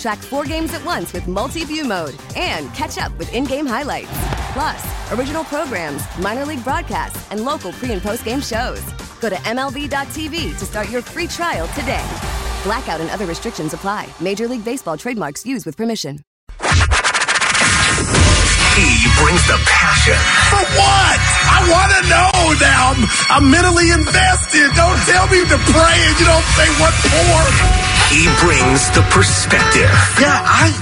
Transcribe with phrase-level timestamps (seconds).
[0.00, 3.66] Track four games at once with multi view mode and catch up with in game
[3.66, 4.08] highlights.
[4.54, 8.80] Plus, original programs, minor league broadcasts, and local pre and post game shows.
[9.20, 12.04] Go to MLB.tv to start your free trial today.
[12.64, 14.08] Blackout and other restrictions apply.
[14.20, 16.24] Major League Baseball trademarks used with permission.
[18.72, 20.16] He brings the passion.
[20.48, 21.18] For what?
[21.44, 22.96] I want to know now.
[22.96, 24.72] I'm, I'm mentally invested.
[24.72, 27.79] Don't tell me to pray and you don't say what for.
[28.10, 29.86] He brings the perspective.
[30.18, 30.74] Yeah, I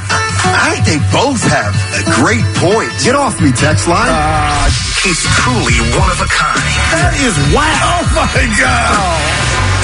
[0.48, 2.88] I think they both have a great point.
[3.04, 4.08] Get off me, text line.
[4.08, 4.64] Uh,
[5.04, 6.72] he's truly one of a kind.
[6.96, 7.68] That is wow.
[7.68, 8.96] Oh my God.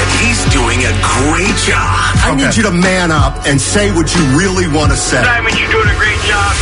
[0.00, 2.16] And he's doing a great job.
[2.24, 5.20] I need you to man up and say what you really want to say.
[5.22, 6.52] Simon, you're doing a great job.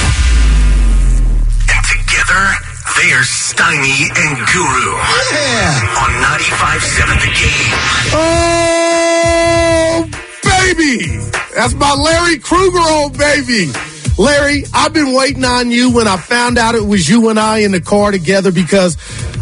[1.71, 2.43] And together,
[2.99, 4.99] they are Steiny and Guru.
[5.31, 6.03] Yeah.
[6.03, 6.11] On
[6.43, 7.71] 95.7 The Game.
[8.19, 10.11] Oh,
[10.63, 11.07] baby.
[11.55, 13.71] That's my Larry Krueger old baby.
[14.19, 17.59] Larry, I've been waiting on you when I found out it was you and I
[17.59, 18.97] in the car together because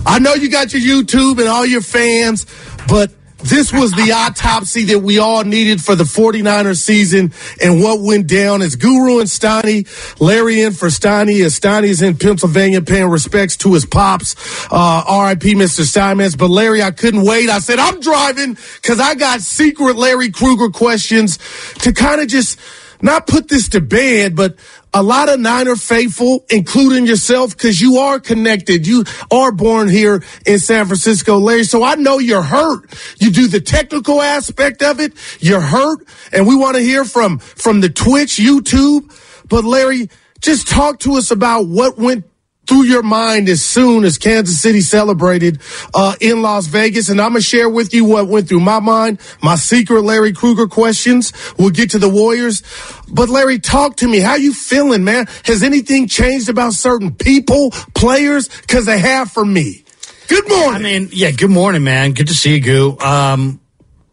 [0.07, 2.47] I know you got your YouTube and all your fans,
[2.89, 3.11] but
[3.43, 8.27] this was the autopsy that we all needed for the 49ers season and what went
[8.27, 9.87] down is Guru and Steiny,
[10.21, 14.35] Larry in for Steiny as Steiny's in Pennsylvania paying respects to his pops,
[14.71, 15.85] uh, RIP Mr.
[15.85, 16.37] Simons.
[16.37, 17.49] But Larry, I couldn't wait.
[17.49, 21.39] I said, I'm driving because I got secret Larry Krueger questions
[21.81, 22.59] to kind of just
[23.03, 24.57] not put this to bed, but
[24.93, 28.87] a lot of Niner faithful, including yourself, because you are connected.
[28.87, 31.65] You are born here in San Francisco, Larry.
[31.65, 32.93] So I know you're hurt.
[33.19, 35.13] You do the technical aspect of it.
[35.39, 36.07] You're hurt.
[36.33, 39.13] And we want to hear from, from the Twitch, YouTube.
[39.49, 40.11] But Larry,
[40.41, 42.25] just talk to us about what went
[42.67, 45.61] through your mind as soon as Kansas City celebrated
[45.95, 47.09] uh, in Las Vegas.
[47.09, 50.33] And I'm going to share with you what went through my mind, my secret Larry
[50.33, 51.33] Krueger questions.
[51.59, 52.63] We'll get to the Warriors.
[53.09, 54.21] But Larry, talk to me.
[54.21, 55.27] How you feeling, man?
[55.45, 58.49] Has anything changed about certain people, players?
[58.49, 59.85] Because they have for me.
[60.29, 60.75] Good morning.
[60.75, 62.13] I mean, yeah, good morning, man.
[62.13, 62.99] Good to see you, Goo.
[63.01, 63.61] Um,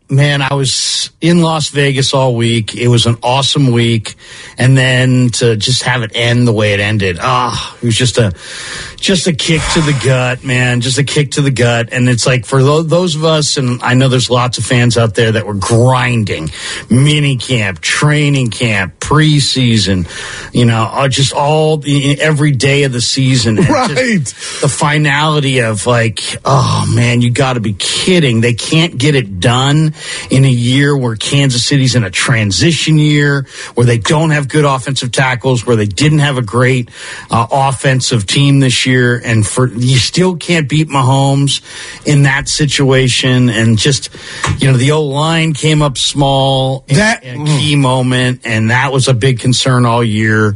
[0.09, 2.75] man, I was in Las Vegas all week.
[2.75, 4.15] It was an awesome week.
[4.57, 7.17] And then to just have it end the way it ended.
[7.19, 8.33] Ah, oh, it was just a,
[8.95, 10.81] just a kick to the gut, man.
[10.81, 11.89] Just a kick to the gut.
[11.91, 15.15] And it's like for those of us, and I know there's lots of fans out
[15.15, 16.51] there that were grinding
[16.89, 20.07] mini camp, training camp, preseason,
[20.53, 23.55] you know, just all every day of the season.
[23.55, 24.23] right.
[24.61, 28.41] The finality of like, oh man, you got to be kidding.
[28.41, 29.93] They can't get it done
[30.29, 34.65] in a year where Kansas City's in a transition year, where they don't have good
[34.65, 36.89] offensive tackles, where they didn't have a great
[37.29, 41.61] uh, offensive team this year, and for you still can't beat Mahomes
[42.05, 44.09] in that situation, and just
[44.59, 48.69] you know the old line came up small that in, in a key moment, and
[48.69, 50.55] that was a big concern all year.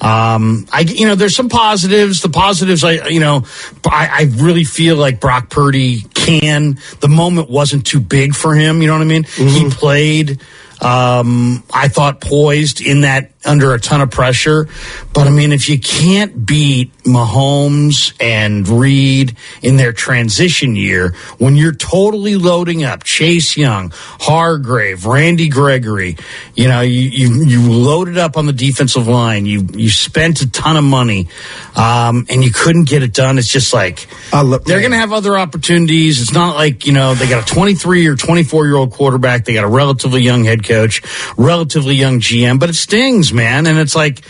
[0.00, 2.22] Um, I, you know, there's some positives.
[2.22, 3.44] The positives, I, you know,
[3.84, 6.78] I, I, really feel like Brock Purdy can.
[7.00, 8.80] The moment wasn't too big for him.
[8.80, 9.24] You know what I mean?
[9.24, 9.48] Mm-hmm.
[9.48, 10.40] He played.
[10.80, 14.68] Um, I thought poised in that under a ton of pressure.
[15.12, 21.56] But I mean, if you can't beat Mahomes and Reed in their transition year, when
[21.56, 26.16] you're totally loading up Chase Young, Hargrave, Randy Gregory,
[26.54, 29.46] you know, you, you, you loaded up on the defensive line.
[29.46, 31.28] You, you spent a ton of money,
[31.74, 33.38] um, and you couldn't get it done.
[33.38, 36.20] It's just like, look, they're going to have other opportunities.
[36.20, 39.44] It's not like, you know, they got a 23 or 24 year old quarterback.
[39.44, 41.02] They got a relatively young head coach,
[41.36, 43.66] relatively young GM, but it stings, man.
[43.66, 44.20] And it's like,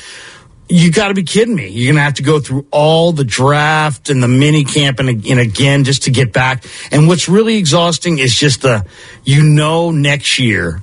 [0.69, 1.69] you got to be kidding me.
[1.69, 5.09] You're going to have to go through all the draft and the mini camp and,
[5.09, 6.65] and, again just to get back.
[6.93, 8.87] And what's really exhausting is just the,
[9.25, 10.83] you know, next year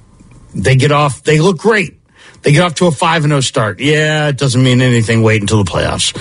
[0.56, 2.00] they get off, they look great.
[2.45, 3.80] They get off to a 5 and 0 start.
[3.80, 5.24] Yeah, it doesn't mean anything.
[5.24, 6.13] Wait until the playoffs.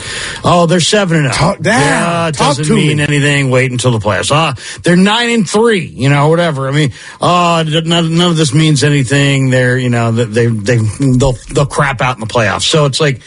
[0.42, 1.34] Oh, they're 7 and 0.
[1.34, 1.78] Talk down.
[1.78, 3.02] Yeah, it doesn't mean me.
[3.02, 3.50] anything.
[3.50, 4.30] Wait until the playoffs.
[4.32, 6.66] Ah, they're 9 and 3, you know, whatever.
[6.66, 9.50] I mean, none, none of this means anything.
[9.50, 12.62] They're, you know, they, they, they'll, they'll crap out in the playoffs.
[12.62, 13.20] So it's like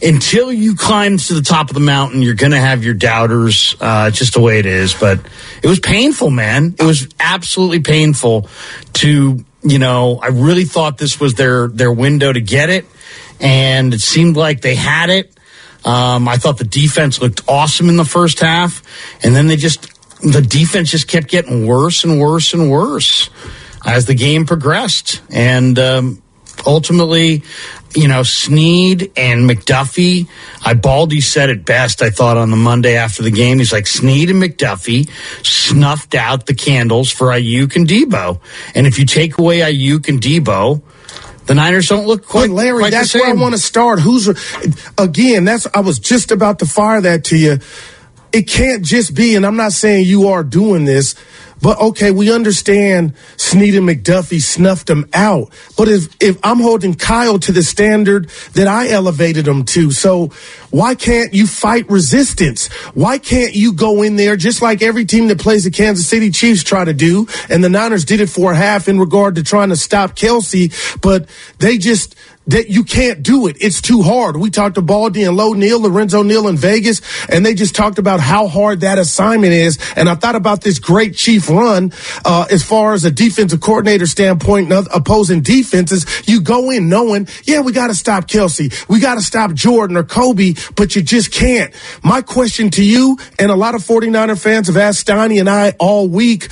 [0.00, 3.74] until you climb to the top of the mountain, you're going to have your doubters.
[3.80, 4.94] Uh, it's just the way it is.
[4.94, 5.18] But
[5.60, 6.76] it was painful, man.
[6.78, 8.48] It was absolutely painful
[8.92, 12.86] to, you know, I really thought this was their, their window to get it.
[13.40, 15.36] And it seemed like they had it.
[15.84, 18.82] Um, I thought the defense looked awesome in the first half.
[19.24, 19.90] And then they just,
[20.20, 23.30] the defense just kept getting worse and worse and worse
[23.84, 25.20] as the game progressed.
[25.30, 26.22] And, um,
[26.66, 27.42] ultimately,
[27.94, 30.28] you know, Sneed and McDuffie,
[30.64, 33.58] I Baldy said it best, I thought, on the Monday after the game.
[33.58, 35.08] He's like, Sneed and McDuffie
[35.44, 38.40] snuffed out the candles for Aiyuk and Deebo.
[38.74, 40.82] And if you take away Aiyuk and Deebo,
[41.46, 44.00] the Niners don't look quite, But Larry, quite that's where I want to start.
[44.00, 44.28] Who's
[44.98, 45.44] again?
[45.44, 47.58] That's I was just about to fire that to you.
[48.32, 51.14] It can't just be, and I'm not saying you are doing this,
[51.60, 55.50] but okay, we understand Sneed and McDuffie snuffed them out.
[55.76, 60.28] But if if I'm holding Kyle to the standard that I elevated him to, so
[60.70, 62.66] why can't you fight resistance?
[62.94, 66.30] Why can't you go in there just like every team that plays the Kansas City
[66.30, 67.26] Chiefs try to do?
[67.48, 71.00] And the Niners did it for a half in regard to trying to stop Kelce,
[71.00, 71.28] but
[71.58, 72.16] they just
[72.46, 73.56] that you can't do it.
[73.60, 74.36] It's too hard.
[74.36, 77.98] We talked to Baldy and Low Neal, Lorenzo Neal in Vegas, and they just talked
[77.98, 79.78] about how hard that assignment is.
[79.96, 81.92] And I thought about this great chief run,
[82.24, 86.06] uh, as far as a defensive coordinator standpoint and opposing defenses.
[86.28, 88.88] You go in knowing, yeah, we got to stop Kelce.
[88.88, 91.72] We got to stop Jordan or Kobe, but you just can't.
[92.02, 95.70] My question to you, and a lot of 49er fans have asked Steiny and I
[95.78, 96.50] all week,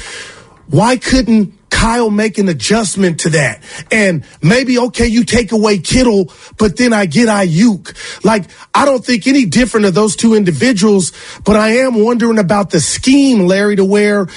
[0.69, 3.63] why couldn't Kyle make an adjustment to that.
[3.91, 8.25] And maybe, okay, you take away Kittle, but then I get Aiyuk.
[8.25, 11.13] Like, I don't think any different of those two individuals,
[11.45, 14.29] but I am wondering about the scheme, Larry, to where,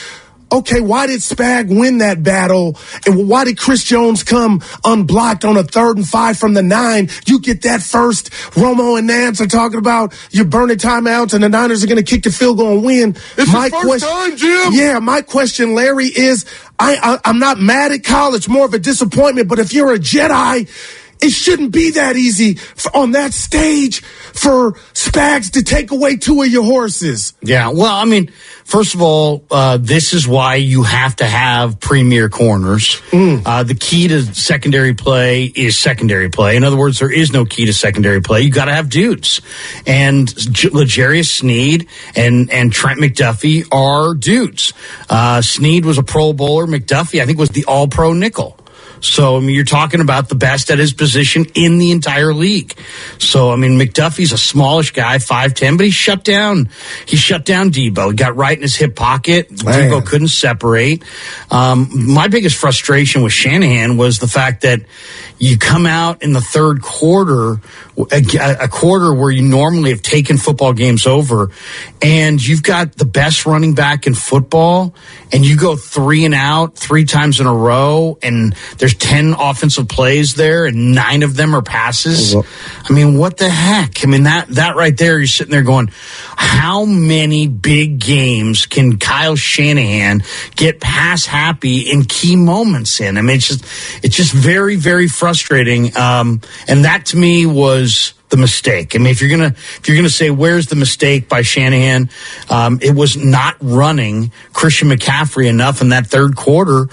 [0.51, 2.77] okay, why did Spag win that battle?
[3.05, 7.09] And why did Chris Jones come unblocked on a third and five from the nine?
[7.25, 8.31] You get that first.
[8.55, 12.03] Romo and Nance are talking about you're burning timeouts and the Niners are going to
[12.03, 13.09] kick the field goal and win.
[13.09, 14.73] It's the first time, Jim.
[14.73, 16.45] Yeah, my question, Larry, is
[16.79, 19.47] I, I I'm not mad at college, more of a disappointment.
[19.47, 20.69] But if you're a Jedi,
[21.21, 22.59] it shouldn't be that easy
[22.93, 27.33] on that stage for Spags to take away two of your horses.
[27.41, 28.31] Yeah, well, I mean,
[28.65, 33.01] first of all, uh, this is why you have to have premier corners.
[33.13, 36.55] Uh, the key to secondary play is secondary play.
[36.57, 38.41] In other words, there is no key to secondary play.
[38.41, 39.41] You got to have dudes,
[39.87, 44.73] and J- L'Jarius Sneed and and Trent McDuffie are dudes.
[45.09, 46.65] Uh, Sneed was a Pro Bowler.
[46.67, 48.57] McDuffie, I think, was the All Pro nickel.
[49.05, 52.73] So, I mean, you're talking about the best at his position in the entire league.
[53.19, 56.69] So, I mean, McDuffie's a smallish guy, 5'10, but he shut down,
[57.05, 58.09] he shut down Deebo.
[58.09, 59.51] He got right in his hip pocket.
[59.63, 59.91] Man.
[59.91, 61.03] Deebo couldn't separate.
[61.51, 64.81] Um, my biggest frustration with Shanahan was the fact that
[65.37, 67.59] you come out in the third quarter,
[68.11, 71.51] a, a quarter where you normally have taken football games over,
[72.01, 74.95] and you've got the best running back in football,
[75.31, 79.87] and you go three and out three times in a row, and there's 10 offensive
[79.87, 82.35] plays there, and nine of them are passes.
[82.35, 84.03] I mean, what the heck?
[84.03, 85.91] I mean, that, that right there, you're sitting there going,
[86.35, 90.23] how many big games can Kyle Shanahan
[90.55, 93.17] get pass happy in key moments in?
[93.17, 93.65] I mean, it's just,
[94.03, 95.95] it's just very, very frustrating.
[95.97, 98.95] Um, and that to me was the mistake.
[98.95, 102.09] I mean, if you're gonna, if you're gonna say where's the mistake by Shanahan,
[102.49, 106.87] um, it was not running Christian McCaffrey enough in that third quarter,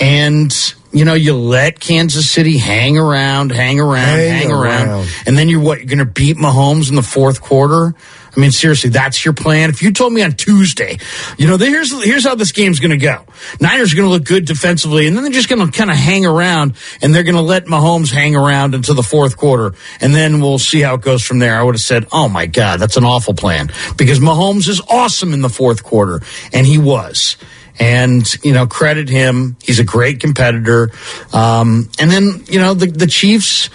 [0.00, 0.52] and
[0.92, 5.08] you know, you let Kansas City hang around, hang around, hang, Hang around, around.
[5.26, 5.78] and then you're what?
[5.78, 7.94] You're gonna beat Mahomes in the fourth quarter.
[8.36, 9.68] I mean, seriously, that's your plan.
[9.68, 10.98] If you told me on Tuesday,
[11.38, 13.24] you know, here's here's how this game's going to go.
[13.60, 15.96] Niners are going to look good defensively, and then they're just going to kind of
[15.96, 20.14] hang around, and they're going to let Mahomes hang around until the fourth quarter, and
[20.14, 21.58] then we'll see how it goes from there.
[21.58, 25.32] I would have said, "Oh my God, that's an awful plan," because Mahomes is awesome
[25.32, 26.20] in the fourth quarter,
[26.52, 27.36] and he was.
[27.80, 30.90] And you know, credit him; he's a great competitor.
[31.32, 33.70] Um, and then you know, the the Chiefs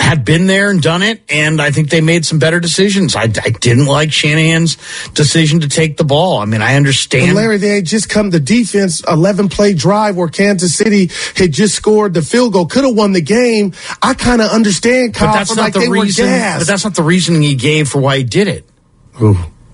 [0.00, 3.14] had been there and done it, and I think they made some better decisions.
[3.14, 4.76] I, I didn't like Shanahan's
[5.10, 6.38] decision to take the ball.
[6.38, 7.26] I mean, I understand.
[7.26, 11.52] And Larry, they had just come the defense, 11 play drive where Kansas City had
[11.52, 13.72] just scored the field goal, could have won the game.
[14.02, 16.26] I kind of understand, Kyle, but that's not like the reason.
[16.58, 18.64] But that's not the reasoning he gave for why he did it.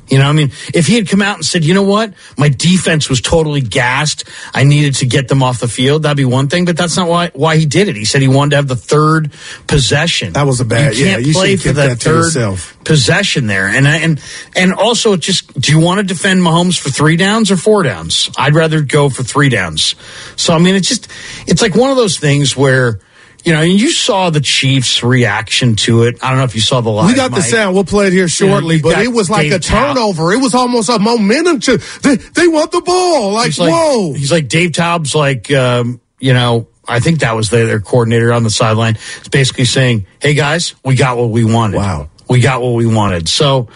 [0.09, 2.49] You know, I mean, if he had come out and said, you know what, my
[2.49, 6.49] defense was totally gassed, I needed to get them off the field, that'd be one
[6.49, 7.97] thing, but that's not why why he did it.
[7.97, 9.33] He said he wanted to have the third
[9.67, 10.33] possession.
[10.33, 12.77] That was a bad- You can't yeah, you play for that third yourself.
[12.85, 14.21] possession there, and and
[14.55, 18.31] and also just, do you want to defend Mahomes for three downs or four downs?
[18.39, 19.95] I'd rather go for three downs.
[20.37, 21.09] So I mean, it's just,
[21.47, 23.01] it's like one of those things where.
[23.47, 26.19] You know, and you saw the Chiefs' reaction to it.
[26.21, 27.07] I don't know if you saw the live.
[27.07, 27.76] We got the sound.
[27.76, 30.33] We'll play it here shortly, you but it was like Dave a turnover.
[30.33, 31.61] It was almost a momentum.
[31.61, 33.35] To, they, they want the ball.
[33.35, 34.12] Like, He's like, whoa.
[34.15, 38.33] He's like Dave Toub's like, um, you know, I think that was their, their coordinator
[38.33, 38.97] on the sideline.
[39.19, 41.76] It's basically saying, "Hey guys, we got what we wanted.
[41.76, 42.11] Wow.
[42.29, 43.69] we got what we wanted." So,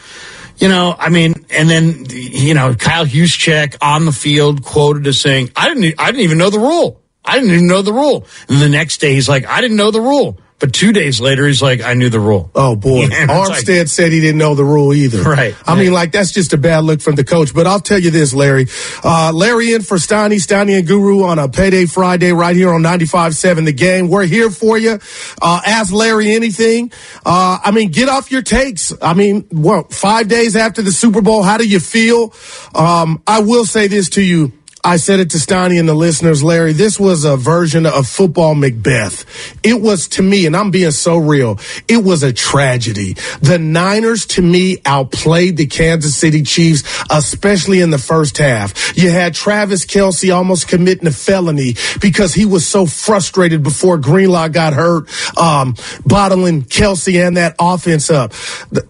[0.59, 5.21] you know, I mean, and then you know, Kyle Juszczyk on the field quoted as
[5.21, 7.00] saying, "I didn't, I didn't even know the rule.
[7.31, 9.91] I didn't even know the rule." And the next day, he's like, "I didn't know
[9.91, 13.23] the rule." But two days later, he's like, "I knew the rule." Oh boy, Yeah,
[13.23, 15.23] it's like- Armstead said he didn't know the rule either.
[15.23, 15.55] Right.
[15.67, 17.55] I mean, like that's just a bad look from the coach.
[17.55, 18.67] But I'll tell you this, Larry.
[19.03, 22.83] Uh, Larry in for Steiny, Steiny and Guru on a payday Friday right here on
[22.83, 24.09] 95.7 The Game.
[24.11, 24.99] We're here for you.
[25.41, 26.93] Uh, ask Larry anything.
[27.25, 28.93] Uh, I mean, get off your takes.
[29.01, 32.35] I mean, what, five days after the Super Bowl, how do you feel?
[32.75, 34.53] Um, I will say this to you.
[34.83, 36.73] I said it to Steiny and the listeners, Larry.
[36.73, 39.27] This was a version of football Macbeth.
[39.63, 43.15] It was to me, and I'm being so real, it was a tragedy.
[43.43, 48.97] The Niners, to me, outplayed the Kansas City Chiefs, especially in the first half.
[48.97, 54.49] You had Travis Kelce almost committing a felony because he was so frustrated before Greenlaw
[54.49, 55.75] got hurt, um,
[56.07, 58.33] bottling Kelce and that offense up.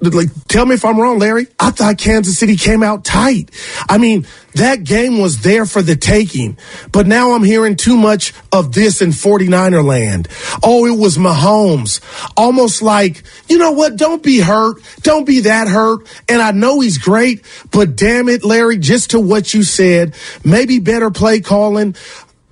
[0.01, 1.49] Like, tell me if I'm wrong, Larry.
[1.59, 3.51] I thought Kansas City came out tight.
[3.89, 6.59] I mean, that game was there for the taking.
[6.93, 10.29] But now I'm hearing too much of this in 49er land.
[10.63, 12.01] Oh, it was Mahomes.
[12.37, 13.97] Almost like, you know what?
[13.97, 14.83] Don't be hurt.
[15.03, 16.07] Don't be that hurt.
[16.29, 20.15] And I know he's great, but damn it, Larry, just to what you said,
[20.45, 21.95] maybe better play calling.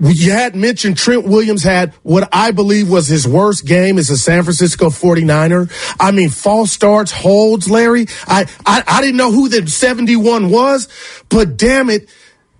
[0.00, 4.16] You had mentioned Trent Williams had what I believe was his worst game as a
[4.16, 5.70] San Francisco 49er.
[5.98, 8.06] I mean, false starts, holds, Larry.
[8.26, 10.88] I, I, I didn't know who the 71 was,
[11.28, 12.08] but damn it,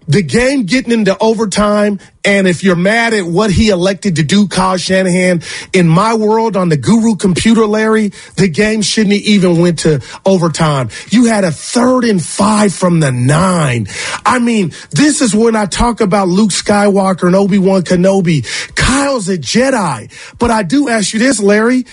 [0.08, 4.48] the game getting into overtime, and if you're mad at what he elected to do,
[4.48, 5.42] Kyle Shanahan,
[5.74, 10.02] in my world on the Guru computer, Larry, the game shouldn't have even went to
[10.24, 10.88] overtime.
[11.10, 13.86] You had a third and five from the nine.
[14.24, 18.74] I mean, this is when I talk about Luke Skywalker and Obi-Wan Kenobi.
[18.74, 20.10] Kyle's a Jedi.
[20.38, 21.84] But I do ask you this, Larry.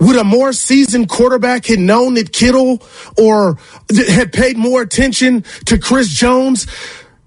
[0.00, 2.82] Would a more seasoned quarterback had known that Kittle
[3.16, 3.56] or
[4.08, 6.66] had paid more attention to Chris Jones?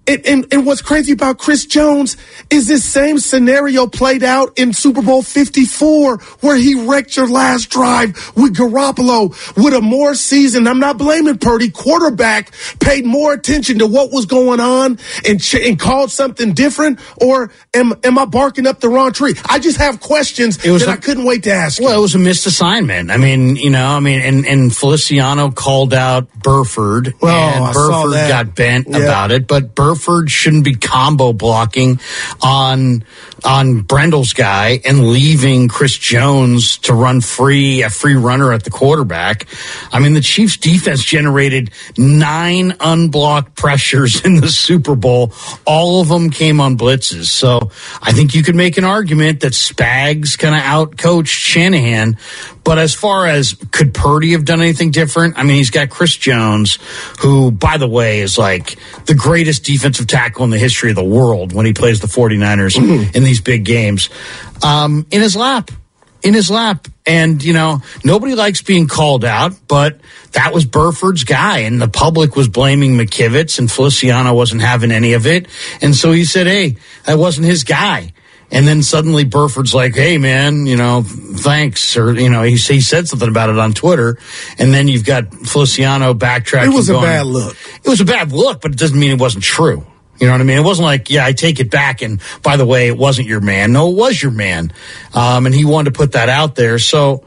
[0.08, 2.16] And, and, and what's crazy about Chris Jones
[2.52, 7.70] is this same scenario played out in Super Bowl 54 where he wrecked your last
[7.70, 9.30] drive with Garoppolo.
[9.56, 14.28] With a more seasoned, I'm not blaming Purdy, quarterback paid more attention to what was
[14.28, 18.90] going on and, ch- and called something different or am, am I barking up the
[18.90, 19.34] wrong tree?
[19.50, 21.86] I just have questions it was that a- I couldn't wait to ask you.
[21.86, 23.10] Well, it was a missed assignment.
[23.10, 27.74] I mean, you know, I mean, and, and Feliciano called out Burford, Oh, and I
[27.74, 28.98] Burford got bent Yeah.
[29.00, 29.48] about it.
[29.48, 29.95] But Burford
[30.30, 32.00] shouldn't be combo blocking
[32.42, 33.04] on
[33.44, 38.70] on Brendel's guy and leaving Chris Jones to run free, a free runner at the
[38.70, 39.48] quarterback.
[39.92, 45.34] I mean, the Chiefs' defense generated nine unblocked pressures in the Super Bowl.
[45.66, 47.26] All of them came on blitzes.
[47.26, 47.72] So
[48.02, 52.18] I think you could make an argument that Spags kind of outcoached Shanahan.
[52.64, 55.38] But as far as could Purdy have done anything different?
[55.38, 56.80] I mean, he's got Chris Jones,
[57.20, 58.76] who, by the way, is like
[59.06, 62.76] the greatest defensive tackle in the history of the world when he plays the 49ers
[63.16, 64.10] in these big games,
[64.64, 65.70] um, in his lap.
[66.24, 66.88] In his lap.
[67.06, 70.00] And, you know, nobody likes being called out, but
[70.32, 71.60] that was Burford's guy.
[71.60, 75.46] And the public was blaming McKivitz, and Feliciano wasn't having any of it.
[75.84, 78.12] And so he said, hey, that wasn't his guy.
[78.52, 82.80] And then suddenly Burford's like, "Hey, man, you know, thanks," or you know, he, he
[82.80, 84.18] said something about it on Twitter.
[84.58, 86.68] And then you've got Feliciano backtracking.
[86.68, 87.58] It was a bad look.
[87.84, 89.86] It was a bad look, but it doesn't mean it wasn't true.
[90.20, 90.58] You know what I mean?
[90.58, 92.02] It wasn't like, yeah, I take it back.
[92.02, 93.74] And by the way, it wasn't your man.
[93.74, 94.72] No, it was your man.
[95.14, 96.80] Um, and he wanted to put that out there.
[96.80, 97.26] So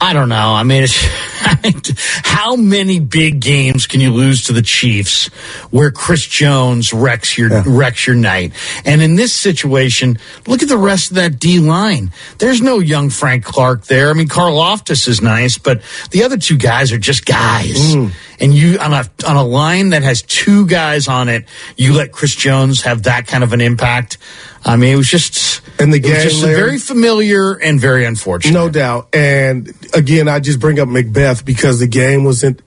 [0.00, 0.54] I don't know.
[0.54, 0.96] I mean, it's,
[2.24, 5.26] how many big games can you lose to the Chiefs
[5.70, 8.52] where Chris Jones wrecks your wrecks your night?
[8.84, 12.12] And in this situation, look at the rest of that D line.
[12.38, 14.10] There's no young Frank Clark there.
[14.10, 17.94] I mean, Karlaftis is nice, but the other two guys are just guys.
[17.94, 18.12] Mm.
[18.40, 22.12] And you on a on a line that has two guys on it, you let
[22.12, 24.18] Chris Jones have that kind of an impact.
[24.64, 28.04] I mean, it was just And the it was game, just very familiar and very
[28.04, 28.54] unfortunate.
[28.54, 29.08] No doubt.
[29.12, 32.60] And again, I just bring up Macbeth because the game was in,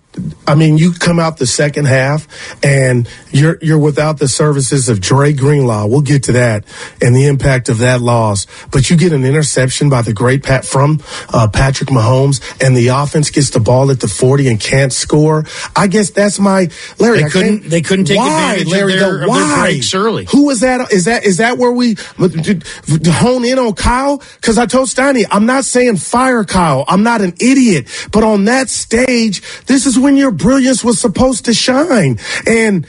[0.45, 2.27] I mean, you come out the second half
[2.63, 5.85] and you're you're without the services of Dre Greenlaw.
[5.87, 6.65] We'll get to that
[7.01, 8.45] and the impact of that loss.
[8.71, 12.89] But you get an interception by the great Pat from uh, Patrick Mahomes, and the
[12.89, 15.45] offense gets the ball at the forty and can't score.
[15.75, 17.19] I guess that's my Larry.
[17.19, 17.69] They I couldn't.
[17.69, 19.13] They couldn't take why, advantage Larry, of, their, though?
[19.13, 19.61] of their why?
[19.61, 20.25] breaks early.
[20.25, 20.91] Who is that?
[20.91, 24.21] Is that is that where we hone in on Kyle?
[24.35, 26.83] Because I told Steiny, I'm not saying fire Kyle.
[26.87, 27.87] I'm not an idiot.
[28.11, 32.19] But on that stage, this is when your brilliance was supposed to shine.
[32.47, 32.87] And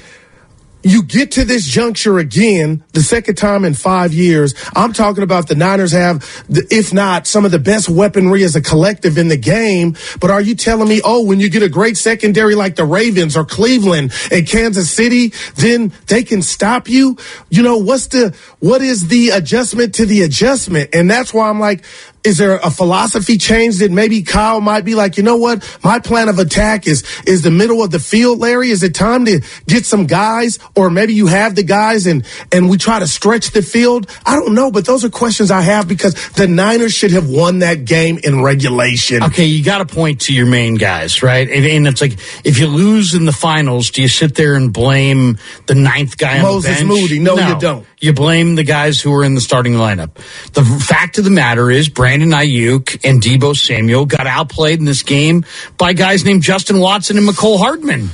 [0.84, 4.54] you get to this juncture again, the second time in five years.
[4.74, 8.60] I'm talking about the Niners have, if not some of the best weaponry as a
[8.60, 9.96] collective in the game.
[10.20, 13.36] But are you telling me, oh, when you get a great secondary like the Ravens
[13.36, 17.16] or Cleveland and Kansas City, then they can stop you?
[17.48, 20.90] You know, what's the, what is the adjustment to the adjustment?
[20.94, 21.84] And that's why I'm like,
[22.24, 25.78] is there a philosophy change that maybe Kyle might be like, you know what?
[25.82, 28.70] My plan of attack is is the middle of the field, Larry.
[28.70, 32.70] Is it time to get some guys, or maybe you have the guys and and
[32.70, 34.08] we try to stretch the field?
[34.24, 37.60] I don't know, but those are questions I have because the Niners should have won
[37.60, 39.22] that game in regulation.
[39.24, 41.48] Okay, you got to point to your main guys, right?
[41.48, 42.12] And, and it's like
[42.44, 46.36] if you lose in the finals, do you sit there and blame the ninth guy
[46.36, 46.88] on Moses the bench?
[46.88, 47.18] Moses Moody.
[47.20, 47.86] No, you don't.
[48.00, 50.14] You blame the guys who are in the starting lineup.
[50.52, 55.02] The fact of the matter is, Brandon Aiyuk and Deebo Samuel got outplayed in this
[55.02, 55.44] game
[55.78, 58.10] by guys named Justin Watson and Mecole Hardman.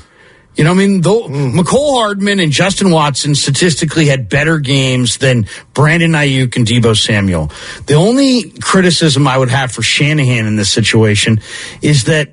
[0.59, 1.55] You know, I mean, though mm.
[1.55, 7.53] Mecole Hardman and Justin Watson statistically had better games than Brandon Aiyuk and Deebo Samuel.
[7.87, 11.41] The only criticism I would have for Shanahan in this situation
[11.81, 12.33] is that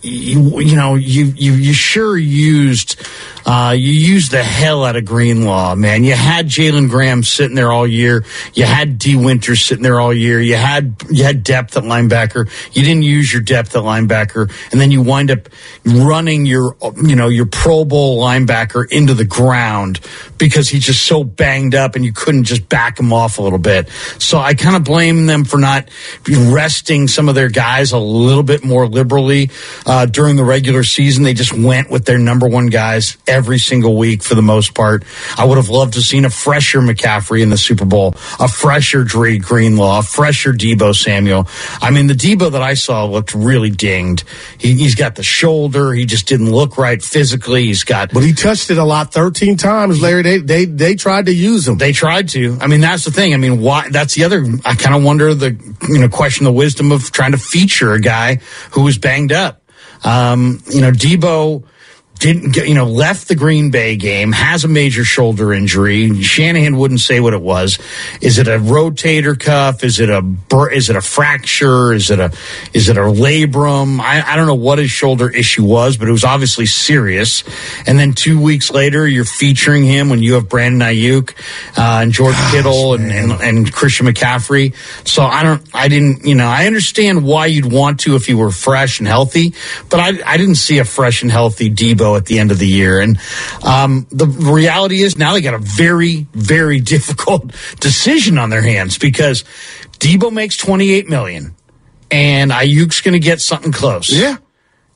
[0.00, 3.02] you, you know you you you sure used
[3.48, 6.04] uh, you used the hell out of Greenlaw, man.
[6.04, 8.22] You had Jalen Graham sitting there all year.
[8.52, 10.38] You had Dee Winters sitting there all year.
[10.38, 12.50] You had you had depth at linebacker.
[12.76, 15.48] You didn't use your depth at linebacker, and then you wind up
[15.82, 20.00] running your you know your Pro Bowl linebacker into the ground
[20.36, 23.58] because he's just so banged up, and you couldn't just back him off a little
[23.58, 23.88] bit.
[24.18, 25.88] So I kind of blame them for not
[26.28, 29.48] resting some of their guys a little bit more liberally
[29.86, 31.24] uh, during the regular season.
[31.24, 35.04] They just went with their number one guys every single week for the most part.
[35.36, 38.48] I would have loved to have seen a fresher McCaffrey in the Super Bowl, a
[38.48, 41.46] fresher Dre Greenlaw, a fresher Deebo Samuel.
[41.80, 44.24] I mean, the Deebo that I saw looked really dinged.
[44.58, 45.92] He, he's got the shoulder.
[45.92, 47.66] He just didn't look right physically.
[47.66, 50.22] He's got But he touched it a lot, 13 times, Larry.
[50.22, 51.78] They they they tried to use him.
[51.78, 52.58] they tried to.
[52.60, 53.34] I mean, that's the thing.
[53.34, 53.88] I mean, why?
[53.90, 54.44] That's the other.
[54.64, 55.50] I kind of wonder the
[55.88, 58.36] you know question the wisdom of trying to feature a guy
[58.72, 59.62] who was banged up.
[60.04, 61.64] Um, you know, Deebo
[62.18, 66.20] didn't get, you know, left the Green Bay game, has a major shoulder injury.
[66.22, 67.78] Shanahan wouldn't say what it was.
[68.20, 69.84] Is it a rotator cuff?
[69.84, 70.22] Is it a,
[70.72, 71.92] is it a fracture?
[71.92, 72.32] Is it a,
[72.72, 74.00] is it a labrum?
[74.00, 77.44] I, I don't know what his shoulder issue was, but it was obviously serious.
[77.86, 81.34] And then two weeks later, you're featuring him when you have Brandon Aiyuk,
[81.76, 84.74] uh, and George Kittle and, and, and Christian McCaffrey.
[85.06, 88.38] So I don't, I didn't, you know, I understand why you'd want to if you
[88.38, 89.54] were fresh and healthy,
[89.88, 92.66] but I, I didn't see a fresh and healthy Deebo at the end of the
[92.66, 93.00] year.
[93.00, 93.18] And
[93.64, 98.98] um, the reality is now they got a very, very difficult decision on their hands
[98.98, 99.44] because
[99.98, 101.54] Deebo makes 28 million
[102.10, 104.10] and Aiyuk's going to get something close.
[104.10, 104.36] Yeah.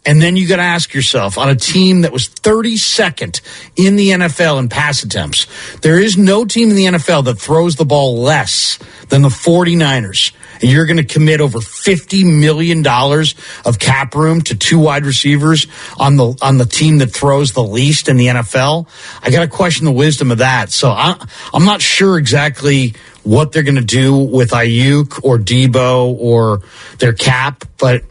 [0.05, 3.41] And then you got to ask yourself on a team that was 32nd
[3.77, 5.47] in the NFL in pass attempts,
[5.79, 8.79] there is no team in the NFL that throws the ball less
[9.11, 10.33] than the 49ers.
[10.63, 15.67] And you're going to commit over $50 million of cap room to two wide receivers
[15.99, 18.89] on the, on the team that throws the least in the NFL.
[19.23, 20.71] I got to question the wisdom of that.
[20.71, 21.23] So I,
[21.53, 22.95] I'm not sure exactly
[23.25, 26.63] what they're going to do with Aiyuk or Deebo or
[26.99, 28.03] their cap, but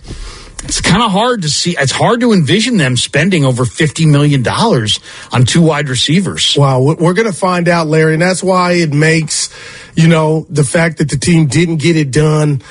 [0.64, 1.76] it's kind of hard to see.
[1.78, 5.00] It's hard to envision them spending over fifty million dollars
[5.32, 6.56] on two wide receivers.
[6.56, 9.50] Wow, we- we're going to find out, Larry, and that's why it makes,
[9.96, 12.62] you know, the fact that the team didn't get it done.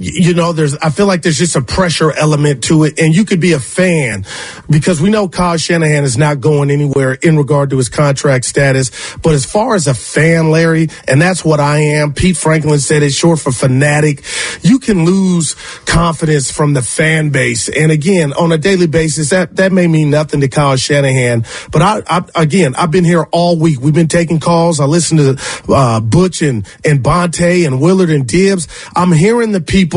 [0.00, 3.24] You know, there's, I feel like there's just a pressure element to it, and you
[3.24, 4.24] could be a fan
[4.70, 8.92] because we know Kyle Shanahan is not going anywhere in regard to his contract status.
[9.16, 13.02] But as far as a fan, Larry, and that's what I am, Pete Franklin said
[13.02, 14.22] it's short for fanatic.
[14.62, 17.68] You can lose confidence from the fan base.
[17.68, 21.44] And again, on a daily basis, that, that may mean nothing to Kyle Shanahan.
[21.72, 23.80] But I, I again, I've been here all week.
[23.80, 24.78] We've been taking calls.
[24.78, 28.68] I listened to uh, Butch and, and Bonta and Willard and Dibbs.
[28.94, 29.87] I'm hearing the people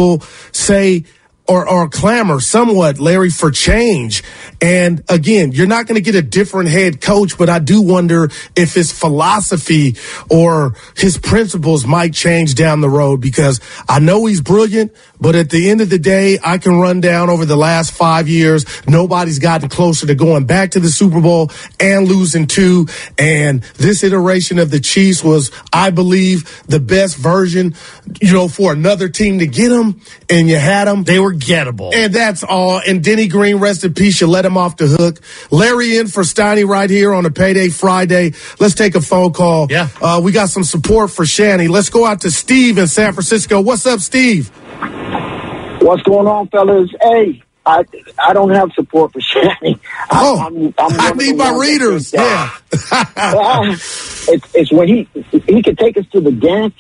[0.51, 1.03] say,
[1.51, 4.23] or, or clamor somewhat, Larry, for change.
[4.61, 8.29] And again, you're not going to get a different head coach, but I do wonder
[8.55, 9.97] if his philosophy
[10.29, 13.59] or his principles might change down the road because
[13.89, 17.29] I know he's brilliant, but at the end of the day, I can run down
[17.29, 18.65] over the last five years.
[18.87, 22.87] Nobody's gotten closer to going back to the Super Bowl and losing two.
[23.17, 27.75] And this iteration of the Chiefs was, I believe, the best version,
[28.21, 29.99] you know, for another team to get them.
[30.29, 31.03] And you had them.
[31.03, 31.93] They were gettable.
[31.93, 32.81] And that's all.
[32.85, 34.21] And Denny Green, rest in peace.
[34.21, 35.19] You let him off the hook.
[35.49, 38.33] Larry in for Steiny right here on a payday Friday.
[38.59, 39.67] Let's take a phone call.
[39.69, 39.89] Yeah.
[40.01, 41.67] Uh, we got some support for Shanny.
[41.67, 43.61] Let's go out to Steve in San Francisco.
[43.61, 44.49] What's up, Steve?
[45.81, 46.89] What's going on, fellas?
[47.01, 47.83] Hey, I
[48.23, 49.79] I don't have support for Shanny.
[50.11, 52.13] Oh, I'm, I'm i need my readers.
[52.13, 52.51] Yeah.
[52.71, 55.07] it's, it's when he
[55.47, 56.75] he can take us to the dance,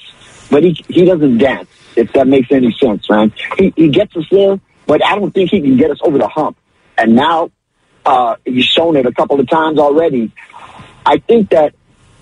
[0.49, 1.67] but he he doesn't dance.
[1.95, 3.33] If that makes any sense, man.
[3.57, 6.27] He he gets us there, but I don't think he can get us over the
[6.27, 6.57] hump.
[6.97, 7.51] And now
[8.05, 10.31] uh, he's shown it a couple of times already.
[11.05, 11.75] I think that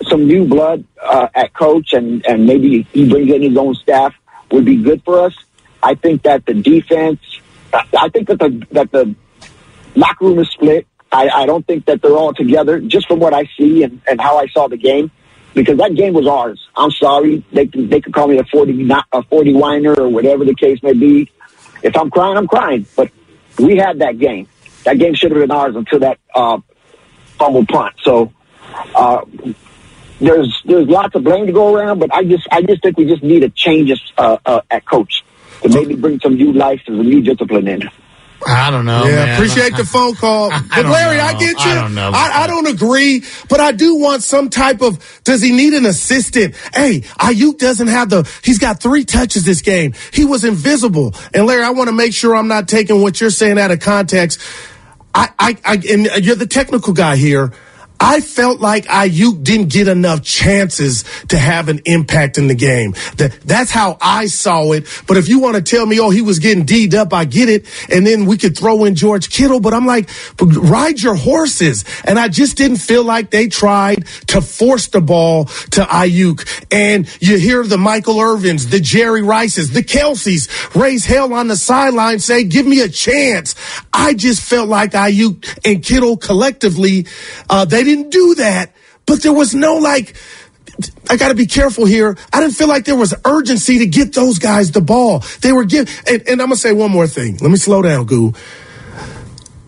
[0.07, 4.13] some new blood uh, at coach and and maybe he brings in his own staff
[4.51, 5.35] would be good for us.
[5.81, 7.19] I think that the defense.
[7.73, 9.15] I think that the that the
[9.95, 10.87] locker room is split.
[11.11, 14.21] I, I don't think that they're all together, just from what I see and, and
[14.21, 15.11] how I saw the game,
[15.53, 16.67] because that game was ours.
[16.75, 20.09] I'm sorry, they can they could call me a forty not a forty whiner or
[20.09, 21.31] whatever the case may be.
[21.81, 22.85] If I'm crying, I'm crying.
[22.95, 23.11] But
[23.57, 24.47] we had that game.
[24.83, 26.59] That game should have been ours until that uh,
[27.37, 27.95] fumble punt.
[28.03, 28.31] So
[28.95, 29.21] uh,
[30.19, 33.05] there's there's lots of blame to go around, but I just I just think we
[33.05, 35.23] just need a change uh, uh, at coach
[35.61, 37.89] to maybe bring some new life and some new discipline in.
[38.45, 39.05] I don't know.
[39.05, 39.35] Yeah, man.
[39.35, 40.51] appreciate the phone call.
[40.51, 41.23] I but Larry, know.
[41.23, 41.71] I get you.
[41.71, 42.11] I don't know.
[42.13, 45.21] I, I don't agree, but I do want some type of.
[45.23, 46.55] Does he need an assistant?
[46.73, 48.29] Hey, Aiyuk doesn't have the.
[48.43, 49.93] He's got three touches this game.
[50.13, 51.13] He was invisible.
[51.33, 53.79] And Larry, I want to make sure I'm not taking what you're saying out of
[53.79, 54.41] context.
[55.13, 57.51] I, I, I and you're the technical guy here.
[57.99, 62.93] I felt like Aiyuk didn't get enough chances to have an impact in the game.
[63.17, 64.87] That, that's how I saw it.
[65.07, 67.49] But if you want to tell me, oh, he was getting D'd up, I get
[67.49, 67.65] it.
[67.91, 69.59] And then we could throw in George Kittle.
[69.59, 70.09] But I'm like,
[70.39, 71.83] ride your horses.
[72.05, 76.65] And I just didn't feel like they tried to force the ball to Aiyuk.
[76.71, 81.57] And you hear the Michael Irvins, the Jerry Rices, the Kelces raise hell on the
[81.57, 83.55] sideline, say, give me a chance.
[83.91, 87.05] I just felt like Aiyuk and Kittle collectively,
[87.49, 88.73] uh, they didn't do that,
[89.05, 90.15] but there was no like,
[91.09, 92.17] I got to be careful here.
[92.31, 95.23] I didn't feel like there was urgency to get those guys the ball.
[95.41, 97.37] They were giving, and, and, I'm going to say one more thing.
[97.37, 98.33] Let me slow down, Goo.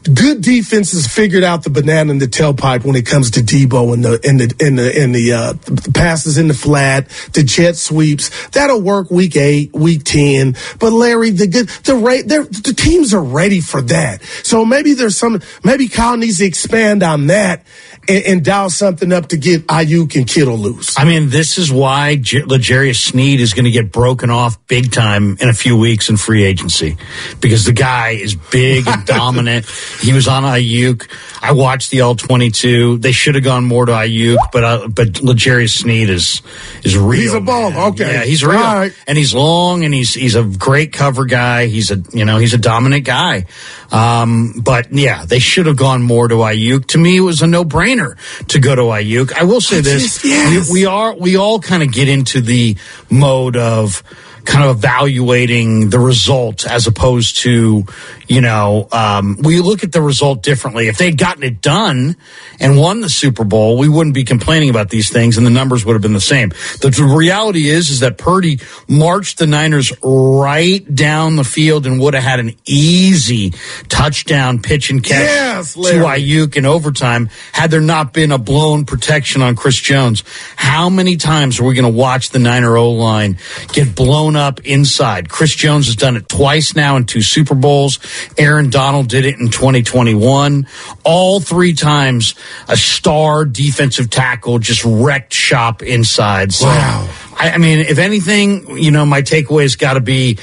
[0.03, 4.03] Good defenses figured out the banana in the tailpipe when it comes to Deebo and
[4.03, 7.75] the and the and the and the, uh, the passes in the flat, the jet
[7.75, 8.47] sweeps.
[8.49, 10.55] That'll work week eight, week ten.
[10.79, 14.23] But Larry, the good the rate the teams are ready for that.
[14.41, 17.63] So maybe there's some maybe Kyle needs to expand on that
[18.07, 20.97] and, and, dial something up to get Aiyuk and Kittle loose.
[20.97, 24.91] I mean, this is why J- L'Jarius Sneed is going to get broken off big
[24.91, 26.97] time in a few weeks in free agency
[27.39, 29.65] because the guy is big and dominant.
[30.01, 31.07] He was on Aiyuk.
[31.41, 32.97] I watched the all twenty two.
[32.97, 36.41] They should have gone more to Aiyuk, but uh, but L'Jarius Sneed is
[36.83, 37.21] is real.
[37.21, 37.71] He's a ball.
[37.71, 37.91] Man.
[37.91, 38.93] Okay, yeah, he's real, right.
[39.07, 41.67] and he's long, and he's he's a great cover guy.
[41.67, 43.45] He's a you know he's a dominant guy.
[43.91, 46.87] Um, but yeah, they should have gone more to Aiyuk.
[46.87, 49.33] To me, it was a no brainer to go to Aiyuk.
[49.33, 50.69] I will say this: yes.
[50.69, 52.77] we, we are we all kind of get into the
[53.09, 54.03] mode of
[54.45, 57.85] kind of evaluating the result as opposed to,
[58.27, 60.87] you know, um, we look at the result differently.
[60.87, 62.15] If they'd gotten it done
[62.59, 65.85] and won the Super Bowl, we wouldn't be complaining about these things and the numbers
[65.85, 66.49] would have been the same.
[66.81, 71.99] The, the reality is, is that Purdy marched the Niners right down the field and
[71.99, 73.53] would have had an easy
[73.89, 78.85] touchdown pitch and catch yes, to Aiyuk in overtime had there not been a blown
[78.85, 80.23] protection on Chris Jones.
[80.55, 83.37] How many times are we going to watch the Niner O line
[83.73, 85.29] get blown up inside.
[85.29, 87.99] Chris Jones has done it twice now in two Super Bowls.
[88.37, 90.67] Aaron Donald did it in 2021.
[91.03, 92.35] All three times,
[92.67, 96.53] a star defensive tackle just wrecked shop inside.
[96.53, 97.09] So, wow.
[97.37, 100.37] I, I mean, if anything, you know, my takeaway has got to be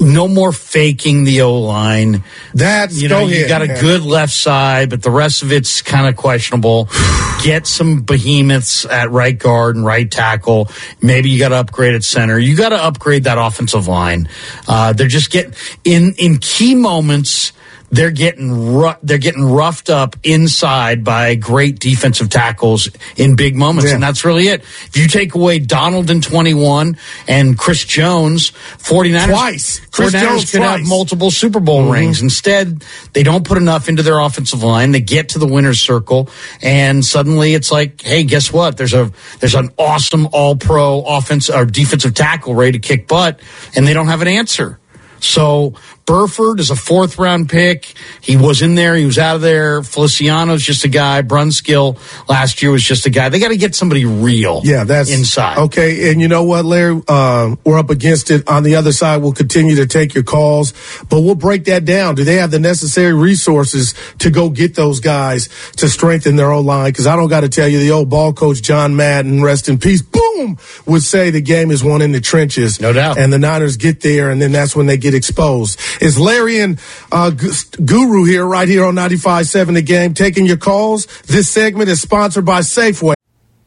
[0.00, 2.24] no more faking the O line.
[2.54, 5.82] That's you know go you got a good left side, but the rest of it's
[5.82, 6.88] kind of questionable.
[7.42, 10.68] Get some behemoths at right guard and right tackle.
[11.00, 12.38] Maybe you got to upgrade at center.
[12.38, 14.28] You got to upgrade that offensive line.
[14.68, 17.52] Uh, they're just getting in in key moments
[17.92, 23.90] they're getting ru- they're getting roughed up inside by great defensive tackles in big moments,
[23.90, 23.96] Yeah.
[23.96, 24.62] and that's really it.
[24.62, 26.96] If you take away Donald in 21
[27.28, 29.80] and Chris Jones, 49ers, Twice.
[29.90, 31.92] Chris 49ers Jones could have multiple Super Bowl mm-hmm.
[31.92, 32.22] rings.
[32.22, 34.92] Instead, they don't put enough into their offensive line.
[34.92, 36.30] They get to the winner's circle,
[36.62, 38.78] and suddenly it's like, hey, guess what?
[38.78, 43.40] There's a there's an awesome All Pro offense or defensive tackle ready to kick butt,
[43.76, 44.78] and they don't have an answer.
[45.20, 45.74] So
[46.04, 47.94] Burford is a fourth round pick.
[48.20, 48.96] He was in there.
[48.96, 49.82] He was out of there.
[49.82, 51.22] Feliciano's just a guy.
[51.22, 53.28] Brunskill last year was just a guy.
[53.28, 54.60] They got to get somebody real.
[54.64, 55.58] Yeah, that's inside.
[55.58, 57.00] Okay, and you know what, Larry?
[57.08, 58.48] Um, we're up against it.
[58.48, 60.72] On the other side, we'll continue to take your calls,
[61.08, 62.16] but we'll break that down.
[62.16, 66.66] Do they have the necessary resources to go get those guys to strengthen their own
[66.66, 66.90] line?
[66.90, 69.78] Because I don't got to tell you, the old ball coach John Madden, rest in
[69.78, 72.80] peace, boom, would say the game is won in the trenches.
[72.80, 73.18] No doubt.
[73.18, 75.78] And the Niners get there, and then that's when they get exposed.
[76.00, 81.06] It's Larry and uh, Guru here, right here on 95.7 The Game, taking your calls.
[81.22, 83.14] This segment is sponsored by Safeway.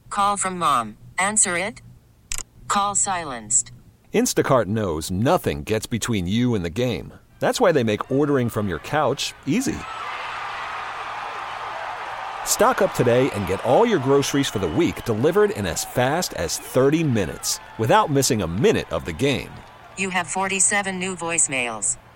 [0.09, 0.97] Call from mom.
[1.19, 1.81] Answer it.
[2.67, 3.71] Call silenced.
[4.13, 7.13] Instacart knows nothing gets between you and the game.
[7.39, 9.75] That's why they make ordering from your couch easy.
[12.45, 16.33] Stock up today and get all your groceries for the week delivered in as fast
[16.35, 19.51] as 30 minutes without missing a minute of the game.
[19.97, 21.97] You have 47 new voicemails.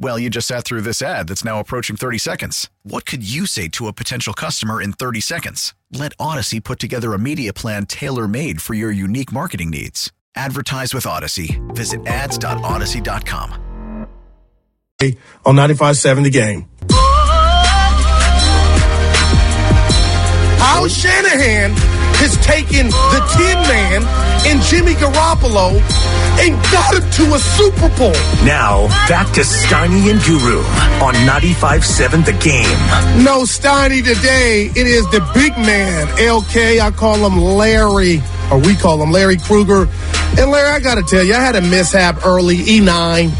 [0.00, 2.68] Well, you just sat through this ad that's now approaching 30 seconds.
[2.82, 5.74] What could you say to a potential customer in 30 seconds?
[5.92, 10.12] Let Audacy put together a media plan tailor made for your unique marketing needs.
[10.34, 11.60] Advertise with Audacy.
[11.74, 14.08] Visit ads.audacy.com.
[15.46, 16.68] on 95.7 The Game.
[20.58, 24.02] Kyle Shanahan has taken the Tin Man
[24.46, 25.80] and Jimmy Garoppolo
[26.40, 28.12] and got him to a Super Bowl.
[28.44, 30.60] Now, back to Steiny and Guru
[31.02, 33.24] on 95.7 The Game.
[33.24, 34.70] No Steiny today.
[34.74, 36.80] It is the big man, LK.
[36.80, 39.88] I call him Larry, or we call him Larry Krueger.
[40.36, 43.30] And Larry, I got to tell you, I had a mishap early, E9.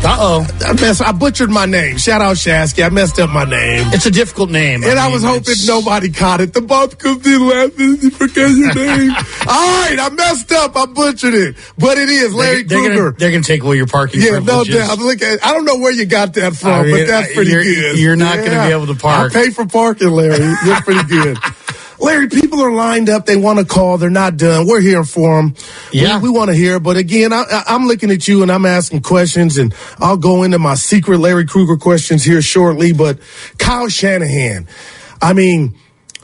[0.00, 0.46] Uh oh.
[0.64, 1.98] I, mess, I butchered my name.
[1.98, 2.84] Shout out Shasky.
[2.84, 3.84] I messed up my name.
[3.92, 4.82] It's a difficult name.
[4.84, 6.54] And I, mean, was hoping it's- nobody caught it.
[6.54, 7.98] The both comes in laughing.
[8.00, 9.10] You forget your name.
[9.48, 10.76] All right, I messed up.
[10.76, 11.56] I butchered it.
[11.76, 13.04] But it is Larry They're, they're Krueger.
[13.10, 14.76] gonna, they're gonna take away your parking yeah, no privileges.
[14.76, 14.98] doubt.
[14.98, 17.50] Look at, I don't know where you got that from, I mean, but that's pretty
[17.50, 17.98] you're- good.
[17.98, 19.34] you're not gonna be able to park.
[19.36, 20.38] I pay for parking, Larry.
[20.64, 21.38] You're pretty good.
[22.00, 23.26] Larry, people are lined up.
[23.26, 23.98] They want to call.
[23.98, 24.66] They're not done.
[24.66, 25.54] We're here for them.
[25.92, 26.20] Yeah.
[26.20, 26.78] We, we want to hear.
[26.78, 30.58] But again, I, I'm looking at you and I'm asking questions, and I'll go into
[30.58, 32.92] my secret Larry Krueger questions here shortly.
[32.92, 33.18] But
[33.58, 34.68] Kyle Shanahan,
[35.20, 35.76] I mean,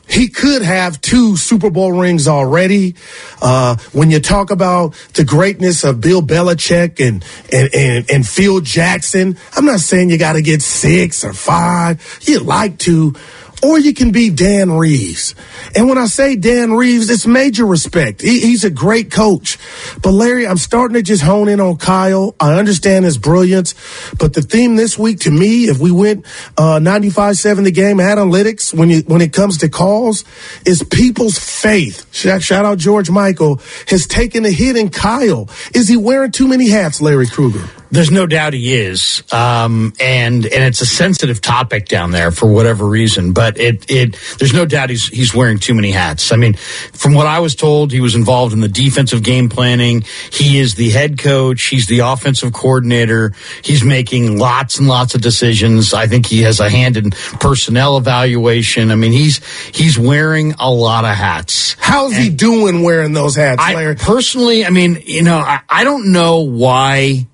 [0.07, 2.95] he could have two Super Bowl rings already.
[3.41, 8.61] Uh, when you talk about the greatness of Bill Belichick and, and, and, and Phil
[8.61, 12.21] Jackson, I'm not saying you got to get six or five.
[12.23, 13.15] You'd like to,
[13.65, 15.35] or you can be Dan Reeves.
[15.75, 18.21] And when I say Dan Reeves, it's major respect.
[18.21, 19.59] He, he's a great coach.
[20.03, 22.35] But Larry, I'm starting to just hone in on Kyle.
[22.39, 23.75] I understand his brilliance,
[24.19, 26.27] but the theme this week to me, if we went
[26.59, 30.25] uh, 95-7 the game analytics, when you when it comes to calls,
[30.67, 32.07] is people's faith.
[32.15, 35.49] Shout, shout out George Michael has taken a hit in Kyle.
[35.75, 37.67] Is he wearing too many hats, Larry Krueger?
[37.91, 42.47] There's no doubt he is, um, and and it's a sensitive topic down there for
[42.47, 43.33] whatever reason.
[43.33, 46.33] But it it there's no doubt he's he's wearing too many hats.
[46.33, 50.03] I mean, from what I was told, he was involved in the defensive game planning.
[50.33, 51.63] He is the head coach.
[51.65, 53.33] He's the offensive coordinator.
[53.63, 55.95] He's making lots and lots of decisions.
[55.95, 58.91] I think he has a hand in personnel evaluation.
[58.91, 61.77] I mean, he's he's wearing a lot of hats.
[61.79, 66.13] How's he doing wearing those hats, I personally, I mean, you know, I, I don't
[66.13, 67.27] know why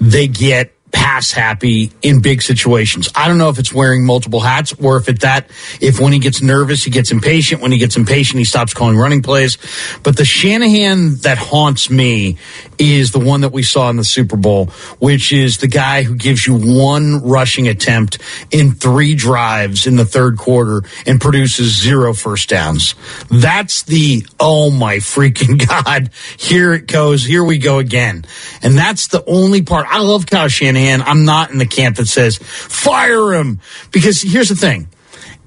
[0.00, 3.10] they get pass happy in big situations.
[3.14, 6.18] I don't know if it's wearing multiple hats or if it that if when he
[6.18, 7.60] gets nervous he gets impatient.
[7.60, 9.58] When he gets impatient he stops calling running plays.
[10.02, 12.38] But the Shanahan that haunts me
[12.78, 14.66] is the one that we saw in the Super Bowl,
[14.98, 18.18] which is the guy who gives you one rushing attempt
[18.50, 22.94] in three drives in the third quarter and produces zero first downs.
[23.30, 26.10] That's the oh my freaking god!
[26.38, 27.22] Here it goes.
[27.22, 28.24] Here we go again.
[28.62, 29.86] And that's the only part.
[29.90, 30.85] I love Kyle Shanahan.
[31.02, 34.88] I'm not in the camp that says fire him because here's the thing.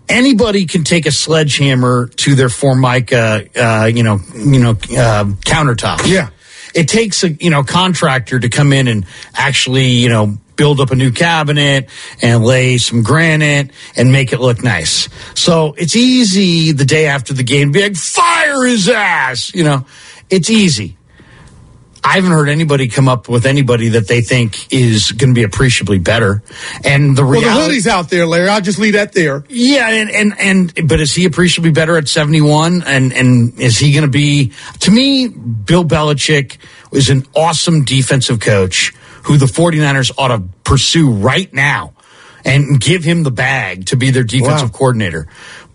[0.10, 6.02] anybody can take a sledgehammer to their formica, uh, you know, you know, uh, countertop.
[6.08, 6.30] Yeah.
[6.76, 10.92] It takes a you know contractor to come in and actually you know build up
[10.92, 11.90] a new cabinet
[12.22, 15.10] and lay some granite and make it look nice.
[15.34, 19.54] So it's easy the day after the game be like, fire his ass.
[19.56, 19.86] You know,
[20.30, 20.98] it's easy.
[22.04, 25.44] I haven't heard anybody come up with anybody that they think is going to be
[25.44, 26.42] appreciably better.
[26.84, 28.48] And the Well, the reality, hoodie's out there, Larry.
[28.50, 29.44] I'll just leave that there.
[29.50, 32.84] yeah, and, and and but is he appreciably better at seventy one?
[32.86, 34.54] And and is he going to be?
[34.82, 36.58] To me, Bill Belichick
[36.92, 41.94] is an awesome defensive coach who the 49ers ought to pursue right now
[42.46, 44.78] and give him the bag to be their defensive Wow.
[44.78, 45.28] coordinator.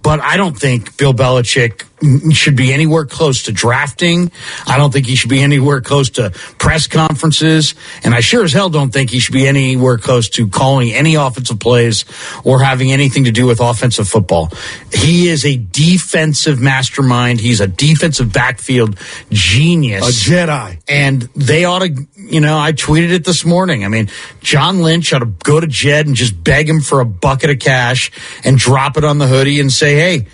[0.03, 1.85] But I don't think Bill Belichick
[2.33, 4.31] should be anywhere close to drafting.
[4.67, 7.75] I don't think he should be anywhere close to press conferences.
[8.03, 11.15] And I sure as hell don't think he should be anywhere close to calling any
[11.15, 12.05] offensive plays
[12.45, 14.51] or having anything to do with offensive football.
[14.93, 17.41] He is a defensive mastermind.
[17.41, 18.99] He's a defensive backfield
[19.31, 20.09] genius.
[20.09, 20.79] A Jedi.
[20.89, 23.85] And they ought to, you know, I tweeted it this morning.
[23.85, 27.05] I mean, John Lynch ought to go to Jed and just beg him for a
[27.05, 28.11] bucket of cash
[28.45, 30.27] and drop it on the hoodie and say, hey,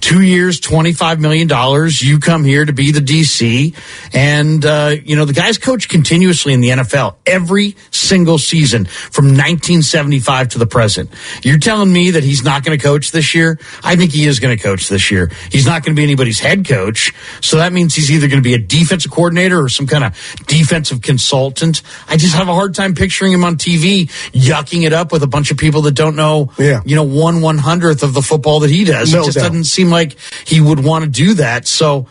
[0.00, 1.48] two years, $25 million.
[1.90, 3.74] You come here to be the DC.
[4.14, 9.26] And, uh, you know, the guy's coached continuously in the NFL every single season from
[9.26, 11.10] 1975 to the present.
[11.42, 13.58] You're telling me that he's not going to coach this year?
[13.82, 15.30] I think he is going to coach this year.
[15.50, 17.12] He's not going to be anybody's head coach.
[17.40, 20.14] So that means he's either going to be a defensive coordinator or some kind of
[20.46, 21.82] defensive consultant.
[22.08, 25.26] I just have a hard time picturing him on TV yucking it up with a
[25.26, 26.82] bunch of people that don't know, Yeah.
[26.84, 29.12] you know, one one hundredth of the football that he does.
[29.12, 29.48] No it just doubt.
[29.48, 31.66] doesn't seem like he would want to do that.
[31.66, 32.06] So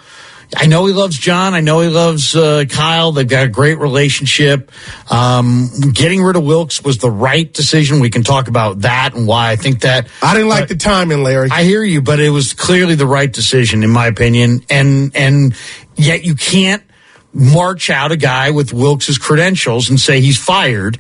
[0.56, 1.54] I know he loves John.
[1.54, 3.12] I know he loves uh, Kyle.
[3.12, 4.72] They've got a great relationship.
[5.10, 8.00] Um, getting rid of Wilks was the right decision.
[8.00, 10.08] We can talk about that and why I think that.
[10.22, 11.50] I didn't like the timing, Larry.
[11.52, 14.62] I hear you, but it was clearly the right decision, in my opinion.
[14.70, 15.56] And and
[15.96, 16.84] yet you can't
[17.36, 20.98] march out a guy with Wilks's credentials and say he's fired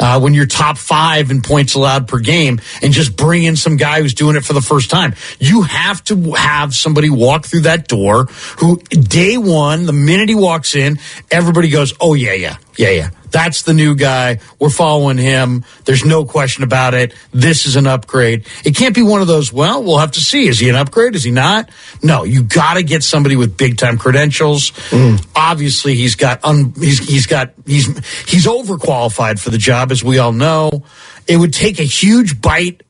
[0.00, 3.76] uh, when you're top five in points allowed per game, and just bring in some
[3.76, 5.14] guy who's doing it for the first time.
[5.38, 8.24] You have to have somebody walk through that door
[8.58, 10.98] who day one, the minute he walks in,
[11.30, 14.38] everybody goes, "Oh yeah, yeah, yeah, yeah." That's the new guy.
[14.58, 15.64] We're following him.
[15.84, 17.12] There's no question about it.
[17.32, 18.46] This is an upgrade.
[18.64, 20.48] It can't be one of those, well, we'll have to see.
[20.48, 21.14] Is he an upgrade?
[21.14, 21.68] Is he not?
[22.02, 24.70] No, you got to get somebody with big time credentials.
[24.90, 25.26] Mm.
[25.34, 27.86] Obviously, he's got, un, he's, he's got, he's,
[28.26, 30.84] he's overqualified for the job, as we all know.
[31.26, 32.84] It would take a huge bite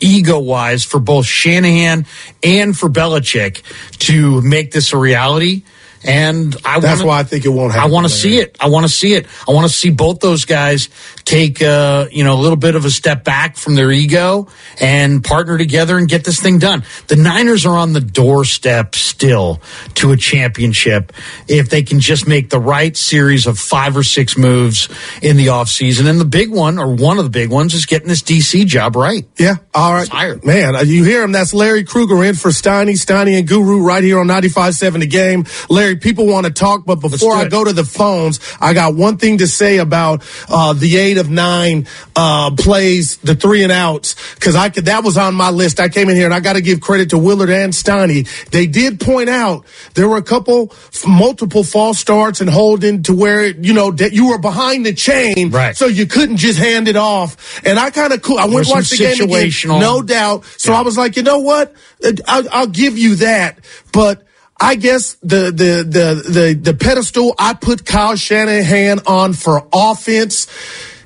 [0.00, 2.06] ego wise for both Shanahan
[2.42, 3.62] and for Belichick
[3.98, 5.62] to make this a reality.
[6.02, 7.90] And I That's wanna, why I think it won't happen.
[7.90, 8.56] I want to see it.
[8.58, 9.26] I want to see it.
[9.46, 10.88] I want to see both those guys
[11.24, 14.48] take uh, you know a little bit of a step back from their ego
[14.80, 16.84] and partner together and get this thing done.
[17.08, 19.60] The Niners are on the doorstep still
[19.96, 21.12] to a championship
[21.46, 24.88] if they can just make the right series of five or six moves
[25.20, 26.08] in the offseason.
[26.08, 28.96] And the big one or one of the big ones is getting this DC job
[28.96, 29.26] right.
[29.36, 29.56] Yeah.
[29.74, 30.08] All right.
[30.08, 30.44] Tired.
[30.44, 31.32] Man, uh, you hear him.
[31.32, 35.44] That's Larry Krueger in for Steiny, Steiny and Guru right here on 95.7 The Game.
[35.68, 39.16] Larry, people want to talk, but before I go to the phones, I got one
[39.16, 44.14] thing to say about uh, the eight of nine uh, plays, the three and outs,
[44.34, 45.80] because I could, that was on my list.
[45.80, 48.28] I came in here and I got to give credit to Willard and Steiny.
[48.50, 50.72] They did point out there were a couple,
[51.06, 55.50] multiple false starts and holding to where, you know, that you were behind the chain.
[55.50, 55.76] Right.
[55.76, 57.60] So you couldn't just hand it off.
[57.66, 58.38] And I kind of cool.
[58.38, 59.80] I went watch the game again.
[59.80, 60.44] No doubt.
[60.56, 61.74] So I was like, you know what?
[62.04, 63.58] Uh, I'll, I'll give you that.
[63.92, 64.26] But
[64.60, 70.46] I guess the, the, the, the, the pedestal I put Kyle Shanahan on for offense,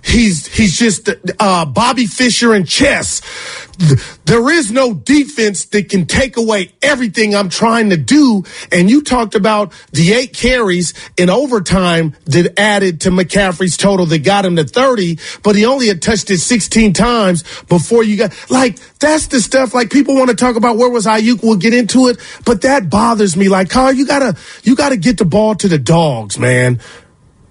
[0.05, 1.09] he's, he's just,
[1.41, 3.21] uh, Bobby Fischer in chess.
[3.79, 8.45] Th- There is no defense that can take away everything I'm trying to do.
[8.71, 14.21] And you talked about the eight carries in overtime that added to McCaffrey's total that
[14.25, 18.33] got him to 30, but he only had touched it 16 times before you got,
[18.51, 21.75] like, that's the stuff, like, people want to talk about where was Aiyuk, we'll get
[21.75, 23.49] into it, but that bothers me.
[23.49, 26.81] Like, Carl, you gotta, you gotta get the ball to the dogs, man.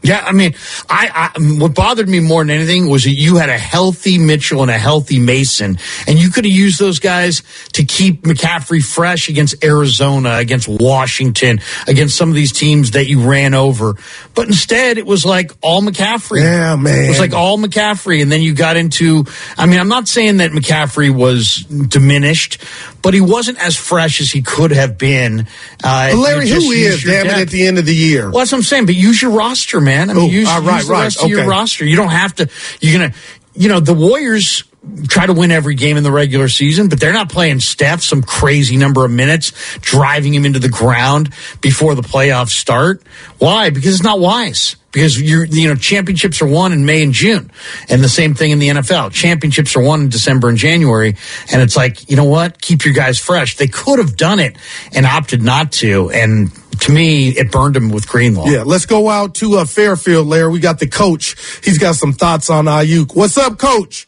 [0.04, 0.54] Yeah, I mean,
[0.90, 4.62] I, I what bothered me more than anything was that you had a healthy Mitchell
[4.62, 9.30] and a healthy Mason, and you could have used those guys to keep McCaffrey fresh
[9.30, 13.96] against Arizona, against Washington, against some of these teams that you ran over.
[14.36, 16.42] But instead, it was like all McCaffrey.
[16.42, 17.06] Yeah, man.
[17.06, 19.24] It was like all McCaffrey, and then you got into.
[19.58, 22.58] I mean, I'm not saying that McCaffrey was diminished,
[23.02, 25.48] but he wasn't as fresh as he could have been.
[25.82, 28.24] Uh, Larry, who is, damn it, at the end of the year?
[28.24, 28.86] Well, that's what I'm saying.
[28.86, 29.93] But use your roster, man.
[30.10, 31.48] I mean, Oh, use, all right, use the right, rest of your okay.
[31.50, 31.86] roster.
[31.86, 32.50] You don't have to.
[32.82, 33.14] You're gonna.
[33.56, 34.64] You know, the Warriors
[35.08, 38.22] try to win every game in the regular season, but they're not playing Steph some
[38.22, 43.02] crazy number of minutes, driving him into the ground before the playoffs start.
[43.38, 43.70] Why?
[43.70, 44.76] Because it's not wise.
[44.92, 47.50] Because you're, you know, championships are won in May and June.
[47.90, 49.12] And the same thing in the NFL.
[49.12, 51.16] Championships are won in December and January.
[51.52, 52.62] And it's like, you know what?
[52.62, 53.58] Keep your guys fresh.
[53.58, 54.56] They could have done it
[54.94, 56.12] and opted not to.
[56.12, 58.48] And to me, it burned him with Greenlaw.
[58.48, 60.52] Yeah, let's go out to uh, Fairfield, Larry.
[60.52, 61.36] We got the coach.
[61.64, 63.16] He's got some thoughts on Aiyuk.
[63.16, 64.08] What's up, coach?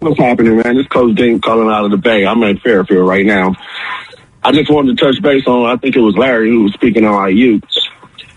[0.00, 0.76] What's happening, man?
[0.76, 2.24] This Coach Dink calling out of the Bay.
[2.24, 3.56] I'm at Fairfield right now.
[4.44, 7.04] I just wanted to touch base on, I think it was Larry who was speaking
[7.04, 7.62] on Aiyuk.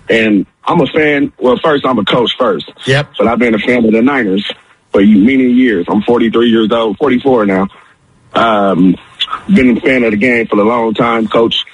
[0.09, 1.31] And I'm a fan.
[1.37, 2.71] Well, first, I'm a coach first.
[2.85, 3.11] Yep.
[3.17, 4.49] But I've been a fan of the Niners
[4.91, 5.85] for many years.
[5.87, 7.67] I'm 43 years old, 44 now.
[8.33, 8.95] Um,
[9.53, 11.65] been a fan of the game for a long time, coach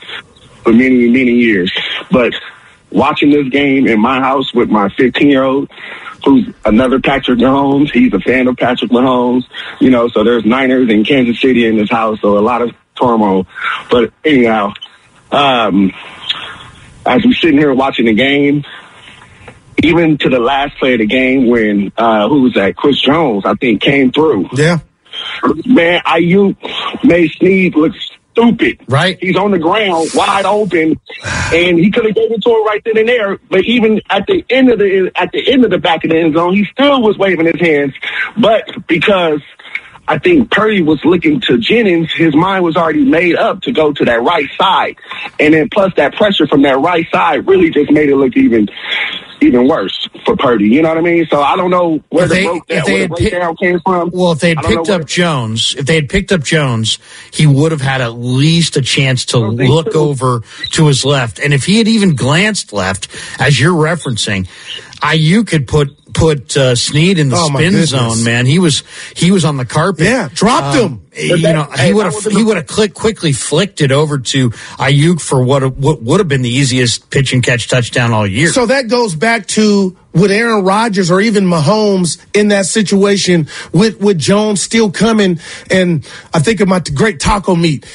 [0.68, 1.72] for many, many years.
[2.11, 2.34] But
[2.91, 5.72] watching this game in my house with my 15 year old,
[6.26, 7.89] who's another Patrick Mahomes.
[7.91, 9.45] He's a fan of Patrick Mahomes.
[9.80, 12.76] You know, so there's Niners in Kansas City in this house, so a lot of
[12.99, 13.47] turmoil.
[13.89, 14.74] But anyhow,
[15.32, 15.93] um,
[17.05, 18.65] as we're sitting here watching the game,
[19.82, 22.76] even to the last play of the game when uh, who was that?
[22.76, 24.49] Chris Jones, I think, came through.
[24.51, 24.80] Yeah.
[25.65, 26.57] Man, Aiyuk
[27.05, 27.93] made Sneed look
[28.38, 28.79] stupid.
[28.88, 29.17] Right.
[29.19, 30.99] He's on the ground, wide open,
[31.53, 33.38] and he could have gave it to him right then and there.
[33.49, 36.17] But even at the end of the at the end of the back of the
[36.17, 37.93] end zone, he still was waving his hands.
[38.38, 39.41] But because
[40.07, 43.91] I think Purdy was looking to Jennings, his mind was already made up to go
[43.91, 44.97] to that right side,
[45.39, 48.69] and then plus that pressure from that right side really just made it look even
[49.41, 50.65] even worse for Purdy.
[50.69, 51.25] You know what I mean?
[51.29, 53.55] So I don't know where If the, they- broke, if that, they where the breakdown
[53.55, 54.09] came from.
[54.13, 56.43] Well, if they had I don't know picked up Jones, if they had picked up
[56.43, 56.99] Jones,
[57.31, 60.01] he would have had at least a chance to look could've.
[60.01, 61.39] over to his left.
[61.39, 63.07] And if he had even glanced left,
[63.39, 64.47] as you're referencing,
[65.01, 68.24] Aiyuk could put put uh, Sneed in the Oh, spin zone.
[68.24, 68.84] Man, he was
[69.15, 70.05] he was on the carpet.
[70.05, 71.01] Yeah, dropped Um, him.
[71.15, 74.18] You that- know, hey, he would have he would have click quickly flicked it over
[74.20, 74.49] to
[74.80, 78.51] Aiyuk for what what would have been the easiest pitch and catch touchdown all year.
[78.51, 83.99] So that goes back to with Aaron Rodgers or even Mahomes in that situation with
[83.99, 85.39] with Jones still coming,
[85.72, 87.86] and I think of my great taco meat.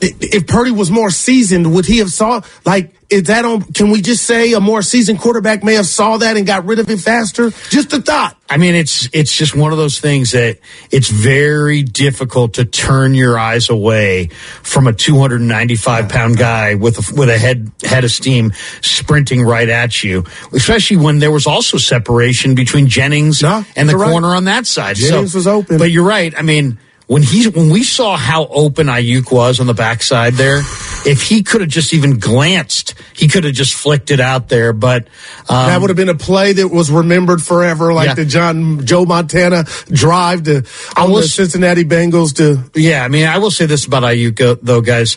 [0.00, 3.62] If Purdy was more seasoned, would he have saw like is that on?
[3.72, 6.78] Can we just say a more seasoned quarterback may have saw that and got rid
[6.78, 7.50] of it faster?
[7.68, 8.36] Just a thought.
[8.48, 10.58] I mean, it's it's just one of those things that
[10.90, 14.26] it's very difficult to turn your eyes away
[14.62, 19.68] from a 295 pound guy with a, with a head head of steam sprinting right
[19.68, 24.10] at you, especially when there was also separation between Jennings No, and the you're right.
[24.10, 24.96] corner on that side.
[24.96, 25.78] Jennings so, was open.
[25.78, 26.32] but you're right.
[26.36, 26.78] I mean.
[27.10, 30.58] When he when we saw how open Aiyuk was on the backside there,
[31.04, 34.72] if he could have just even glanced, he could have just flicked it out there.
[34.72, 35.08] But
[35.48, 38.14] um, that would have been a play that was remembered forever, like Yeah.
[38.14, 40.64] the John Joe Montana drive to
[40.96, 44.40] on the was- Cincinnati Bengals to Yeah, I mean, I will say this about Aiyuk,
[44.40, 45.16] uh, though, guys.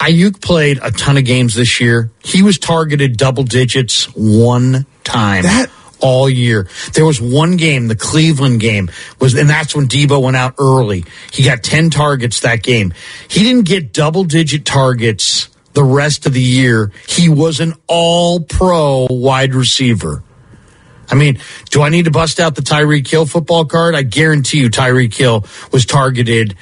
[0.00, 2.10] Aiyuk played a ton of games this year.
[2.22, 5.44] He was targeted double digits one time.
[5.44, 5.70] That-
[6.02, 6.68] all year.
[6.92, 8.90] There was one game, the Cleveland game
[9.20, 11.04] was, and that's when Deebo went out early.
[11.32, 12.92] He got 10 targets that game.
[13.28, 16.92] He didn't get double digit targets the rest of the year.
[17.08, 20.22] He was an all pro wide receiver.
[21.08, 21.38] I mean,
[21.70, 23.94] do I need to bust out the Tyreek Hill football card?
[23.94, 26.56] I guarantee you Tyreek Hill was targeted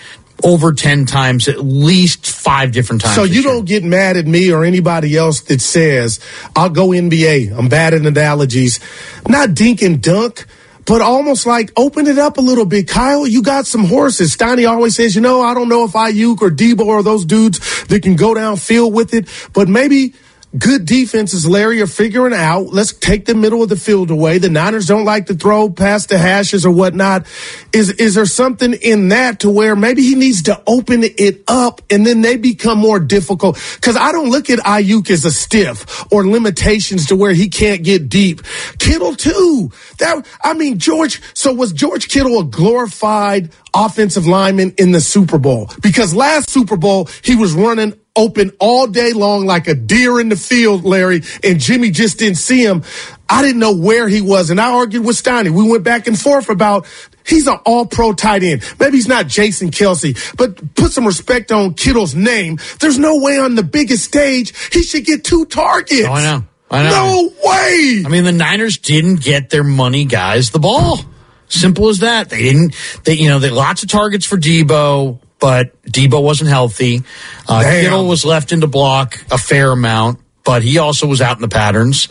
[0.44, 3.14] over 10 times, at least five different times.
[3.14, 6.20] So you don't get mad at me or anybody else that says
[6.56, 7.56] I'll go NBA.
[7.56, 8.80] I'm bad at analogies,
[9.28, 10.46] not dink and dunk,
[10.86, 12.88] but almost like open it up a little bit.
[12.88, 14.36] Kyle, you got some horses.
[14.36, 17.84] Steiny always says, you know, I don't know if Aiyuk or Deebo or those dudes
[17.84, 20.14] that can go downfield with it, but maybe.
[20.58, 22.72] Good defenses, Larry, are figuring out.
[22.72, 24.38] Let's take the middle of the field away.
[24.38, 27.24] The Niners don't like to throw past the hashes or whatnot.
[27.72, 31.82] Is is there something in that to where maybe he needs to open it up
[31.88, 33.62] and then they become more difficult?
[33.76, 37.84] Because I don't look at Aiyuk as a stiff or limitations to where he can't
[37.84, 38.42] get deep.
[38.80, 39.70] Kittle too.
[39.98, 41.22] That I mean George.
[41.32, 45.70] So was George Kittle a glorified offensive lineman in the Super Bowl?
[45.80, 50.28] Because last Super Bowl he was running open all day long like a deer in
[50.28, 52.82] the field, Larry, and Jimmy just didn't see him.
[53.28, 55.50] I didn't know where he was, and I argued with Steiny.
[55.50, 56.86] We went back and forth about
[57.24, 58.62] he's an all pro tight end.
[58.80, 62.58] Maybe he's not Jason Kelce, but put some respect on Kittle's name.
[62.80, 66.06] There's no way on the biggest stage he should get two targets.
[66.06, 66.44] Oh, I know.
[66.70, 66.90] I know.
[66.90, 68.02] No way.
[68.04, 71.00] I mean, the Niners didn't get their money guys the ball.
[71.48, 72.30] Simple as that.
[72.30, 72.76] They didn't.
[73.04, 77.02] They you know they lots of targets for Deebo, but Deebo wasn't healthy.
[77.48, 77.82] Uh, Damn.
[77.82, 81.48] Kittle was left into block a fair amount, but he also was out in the
[81.48, 82.08] patterns,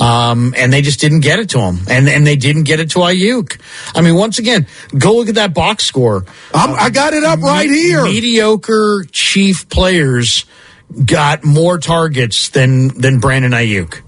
[0.00, 2.90] um, and they just didn't get it to him, and and they didn't get it
[2.90, 3.60] to Aiyuk.
[3.94, 4.66] I mean, once again,
[4.96, 6.24] go look at that box score.
[6.54, 8.04] I'm, I got it up right here.
[8.04, 10.44] Mediocre Chief players
[11.04, 14.02] got more targets than than Brandon Aiyuk.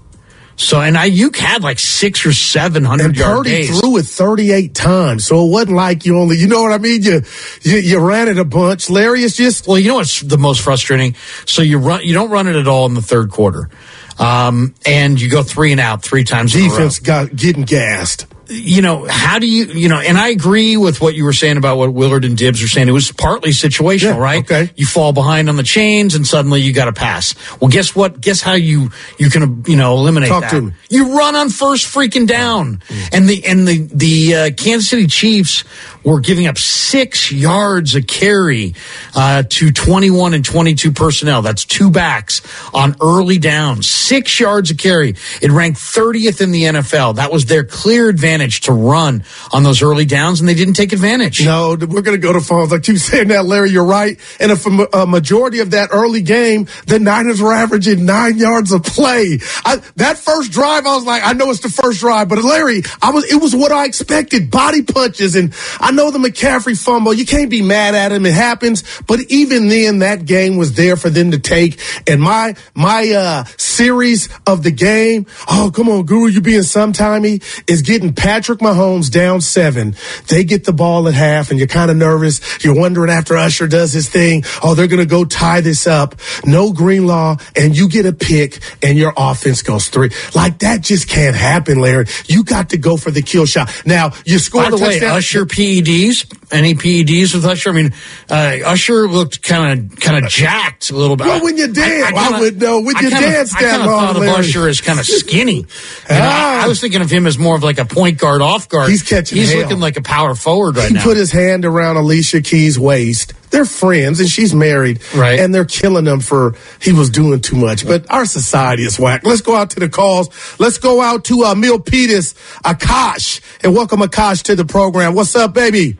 [0.57, 3.79] So and Aiyuk had like six or seven hundred And yard Purdy days.
[3.79, 7.03] threw it 38 times, so it wasn't like you only, you know what I mean?
[7.03, 7.21] You,
[7.61, 8.89] you, you ran it a bunch.
[8.89, 11.15] Larry, it's just, Well, you know what's the most frustrating?
[11.45, 13.69] So you run, you don't run it at all in the third quarter,
[14.17, 16.55] um, and you go three and out three times.
[16.55, 16.69] in a row.
[16.69, 18.25] defense got getting gassed.
[18.47, 21.57] You know, how do you, you know, and I agree with what you were saying
[21.57, 22.87] about what Willard and Dibbs were saying.
[22.87, 24.43] It was partly situational, Yeah, right?
[24.43, 24.71] okay.
[24.75, 27.33] You fall behind on the chains and suddenly you got to pass.
[27.59, 28.21] Well, guess what?
[28.21, 30.51] Guess how you, you can, you know, eliminate Talk that.
[30.51, 30.73] to me.
[30.89, 32.81] You run on first freaking down.
[33.11, 35.63] And the, and the, the, uh, Kansas City Chiefs
[36.03, 38.75] were giving up six yards a carry,
[39.15, 41.41] uh, to 21 and 22 personnel.
[41.41, 42.41] That's two backs
[42.73, 43.87] on early downs.
[43.89, 45.15] Six yards a carry.
[45.41, 47.15] It ranked 30th in the NFL.
[47.15, 50.93] That was their clear advantage to run on those early downs, and they didn't take
[50.93, 51.43] advantage.
[51.43, 52.73] No, we're going to go to phones.
[52.73, 53.71] I keep saying that, Larry.
[53.71, 54.19] You're right.
[54.39, 58.71] And if a, a majority of that early game, the Niners were averaging nine yards
[58.71, 59.39] of play.
[59.63, 62.83] I, that first drive, I was like, I know it's the first drive, but Larry,
[63.01, 64.51] I was, it was what I expected.
[64.51, 67.13] Body punches, and I know the McCaffrey fumble.
[67.13, 68.25] You can't be mad at him.
[68.25, 68.83] It happens.
[69.07, 71.79] But even then, that game was there for them to take.
[72.07, 77.43] And my my uh, series of the game, oh come on, Guru, you being sometimey,
[77.69, 79.95] is getting Patrick Mahomes down seven.
[80.29, 82.63] They get the ball at half, and you're kind of nervous.
[82.65, 86.15] You're wondering after Usher does his thing, oh, they're going to go tie this up.
[86.43, 90.09] No Greenlaw, and you get a pick, and your offense goes three.
[90.33, 92.07] Like that just can't happen, Larry.
[92.25, 93.69] You got to go for the kill shot.
[93.85, 94.99] Now you score By the way.
[95.05, 96.25] Usher PEDs.
[96.51, 97.69] Any PEDs with Usher?
[97.69, 97.93] I mean,
[98.29, 101.27] uh, Usher looked kind of kind of jacked a little bit.
[101.27, 102.81] Well, when you dance, I kinda- would know.
[102.81, 105.67] When I you dance I that long, thought of Usher as kind of skinny.
[106.07, 106.61] Ah.
[106.61, 108.89] I, I was thinking of him as more of like a point guard, off guard.
[108.89, 109.61] He's catching He's hell.
[109.61, 111.01] looking like a power forward right he now.
[111.01, 113.33] He put his hand around Alicia Keys' waist.
[113.51, 115.01] They're friends and she's married.
[115.13, 115.39] Right.
[115.39, 117.85] And they're killing him for he was doing too much.
[117.87, 119.25] But our society is whack.
[119.25, 120.29] Let's go out to the calls.
[120.59, 125.15] Let's go out to uh, Milpitas, Akash, and welcome Akash to the program.
[125.15, 125.97] What's up, baby?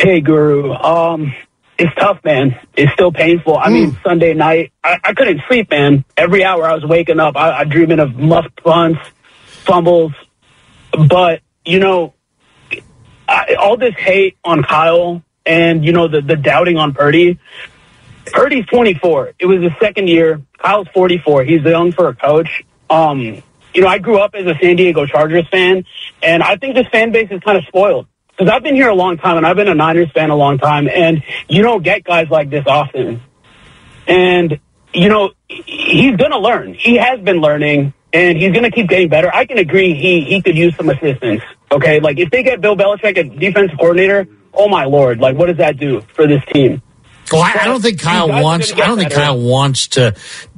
[0.00, 0.72] Hey, Guru.
[0.72, 1.32] Um,
[1.78, 2.58] it's tough, man.
[2.74, 3.56] It's still painful.
[3.56, 6.04] I mean, Sunday night, I, I couldn't sleep, man.
[6.16, 9.00] Every hour I was waking up, I, I dreaming of muffed punts,
[9.44, 10.12] fumbles.
[11.08, 12.14] But you know,
[13.28, 17.38] I, all this hate on Kyle and you know the the doubting on Purdy.
[18.32, 19.34] Purdy's 24.
[19.38, 20.42] It was his second year.
[20.58, 21.44] Kyle's 44.
[21.44, 22.64] He's young for a coach.
[22.90, 23.42] Um,
[23.72, 25.84] you know, I grew up as a San Diego Chargers fan,
[26.22, 28.94] and I think this fan base is kind of spoiled because I've been here a
[28.94, 32.04] long time, and I've been a Niners fan a long time, and you don't get
[32.04, 33.22] guys like this often.
[34.06, 34.60] And
[34.92, 36.74] you know, he's going to learn.
[36.74, 39.32] He has been learning, and he's going to keep getting better.
[39.34, 41.42] I can agree he he could use some assistance.
[41.70, 45.46] Okay, like if they get Bill Belichick as defensive coordinator, oh my lord, like what
[45.46, 46.82] does that do for this team?
[47.32, 48.72] Well, I, I don't think Kyle wants.
[48.72, 49.20] I don't think better.
[49.22, 50.14] Kyle wants to.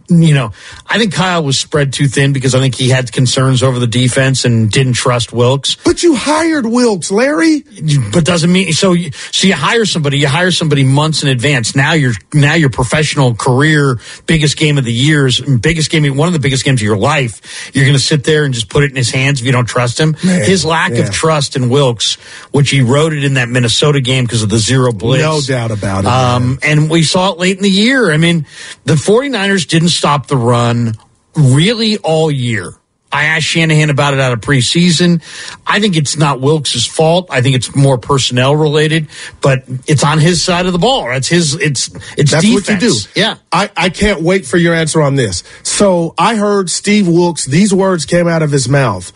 [0.09, 0.53] You know,
[0.87, 3.87] I think Kyle was spread too thin because I think he had concerns over the
[3.87, 5.77] defense and didn't trust Wilks.
[5.77, 7.65] But you hired Wilks, Larry.
[8.13, 8.93] But doesn't mean so.
[8.93, 10.19] You, so you hire somebody.
[10.19, 11.77] You hire somebody months in advance.
[11.77, 16.33] Now your now your professional career biggest game of the years, biggest game, one of
[16.33, 17.71] the biggest games of your life.
[17.75, 19.67] You're going to sit there and just put it in his hands if you don't
[19.67, 20.17] trust him.
[20.25, 21.01] Man, his lack yeah.
[21.01, 22.15] of trust in Wilks,
[22.53, 25.23] which he wrote it in that Minnesota game because of the zero blitz.
[25.23, 26.07] No doubt about it.
[26.07, 28.11] Um, and we saw it late in the year.
[28.11, 28.47] I mean,
[28.85, 30.95] the 49ers didn't stop the run
[31.37, 32.75] really all year.
[33.11, 35.23] I asked Shanahan about it out of preseason.
[35.67, 37.29] I think it's not Wilks' fault.
[37.31, 39.09] I think it's more personnel related,
[39.41, 41.07] but it's on his side of the ball.
[41.07, 41.89] That's his, it's,
[42.19, 42.69] it's That's defense.
[42.69, 42.95] what you do.
[43.15, 43.37] Yeah.
[43.51, 45.43] I, I can't wait for your answer on this.
[45.63, 49.11] So I heard Steve Wilks, these words came out of his mouth.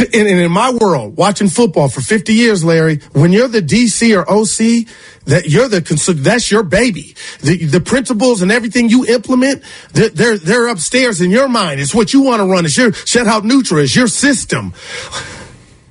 [0.00, 4.22] And in my world, watching football for 50 years, Larry, when you're the DC or
[4.28, 4.88] OC,
[5.26, 5.80] that you're the
[6.18, 7.14] that's your baby.
[7.40, 9.62] The the principles and everything you implement,
[9.92, 11.80] they're they're, upstairs in your mind.
[11.80, 12.64] It's what you want to run.
[12.64, 13.80] It's your shutout neutral.
[13.80, 14.72] It's your system.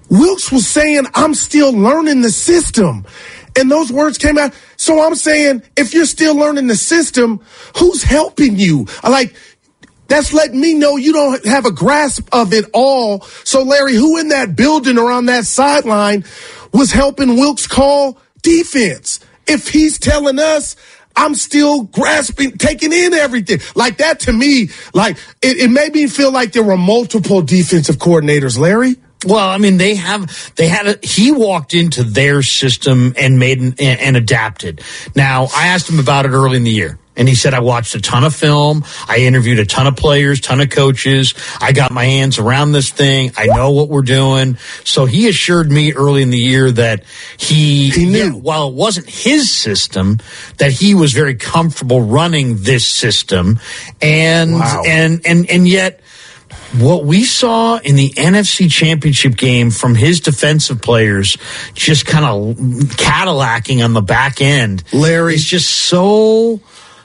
[0.09, 3.05] Wilks was saying, I'm still learning the system.
[3.57, 4.53] And those words came out.
[4.75, 7.41] So I'm saying, if you're still learning the system,
[7.77, 8.87] who's helping you?
[9.03, 9.35] Like,
[10.11, 13.21] that's letting me know you don't have a grasp of it all.
[13.43, 16.25] So, Larry, who in that building or on that sideline
[16.73, 19.21] was helping Wilks call defense?
[19.47, 20.75] If he's telling us,
[21.15, 23.59] I'm still grasping, taking in everything.
[23.75, 27.97] Like that to me, like it, it made me feel like there were multiple defensive
[27.97, 28.97] coordinators, Larry.
[29.25, 33.61] Well, I mean, they have, they had, a, he walked into their system and made
[33.61, 34.81] an, and, and adapted.
[35.15, 36.97] Now, I asked him about it early in the year.
[37.15, 38.85] And he said, I watched a ton of film.
[39.07, 41.33] I interviewed a ton of players, ton of coaches.
[41.59, 43.31] I got my hands around this thing.
[43.35, 44.57] I know what we're doing.
[44.85, 47.03] So he assured me early in the year that
[47.37, 50.19] he, he knew yeah, while it wasn't his system,
[50.57, 53.59] that he was very comfortable running this system.
[54.01, 54.83] And, wow.
[54.85, 55.99] and, and, and yet,
[56.73, 61.37] what we saw in the NFC championship game from his defensive players
[61.73, 62.57] just kind of
[62.97, 64.83] Cadillacing on the back end.
[64.93, 66.61] Larry is just so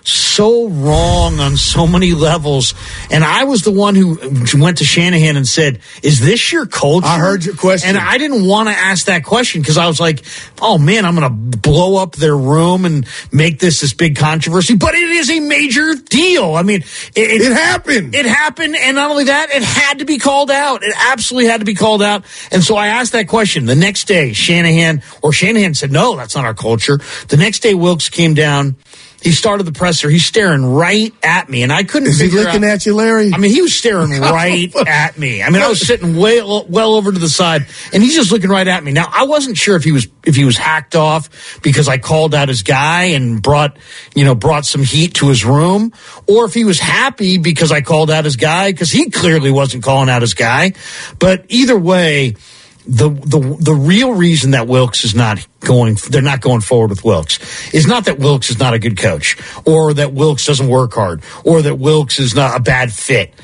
[0.07, 2.75] so wrong on so many levels.
[3.11, 4.19] And I was the one who
[4.55, 7.07] went to Shanahan and said, Is this your culture?
[7.07, 7.89] I heard your question.
[7.89, 10.25] And I didn't want to ask that question because I was like,
[10.63, 14.77] Oh man, I'm going to blow up their room and make this this big controversy.
[14.77, 16.55] But it is a major deal.
[16.55, 16.83] I mean,
[17.15, 18.15] it, it happened.
[18.15, 18.77] It happened.
[18.77, 20.83] And not only that, it had to be called out.
[20.85, 22.25] It absolutely had to be called out.
[22.53, 24.33] And so I asked that question the next day.
[24.33, 27.01] Shanahan, or Shanahan said, No, that's not our culture.
[27.29, 28.77] The next day, Wilks came down
[29.23, 30.11] he started the presser.
[30.11, 32.09] He's staring right at me, and I couldn't.
[32.09, 33.33] Is he looking out, at you, Larry?
[33.33, 35.43] I mean, he was staring oh, right at me.
[35.43, 38.51] I mean, I was sitting way well over to the side, and he's just looking
[38.51, 38.93] right at me.
[38.93, 42.35] Now, I wasn't sure if he was if he was hacked off because I called
[42.35, 43.77] out his guy and brought
[44.15, 45.93] you know brought some heat to his room,
[46.29, 49.83] or if he was happy because I called out his guy because he clearly wasn't
[49.83, 50.75] calling out his guy.
[51.19, 52.37] But either way
[52.87, 57.05] the the the real reason that Wilks is not going they're not going forward with
[57.05, 57.39] Wilks.
[57.73, 61.23] is not that Wilks is not a good coach or that Wilks doesn't work hard
[61.45, 63.35] or that Wilks is not a bad fit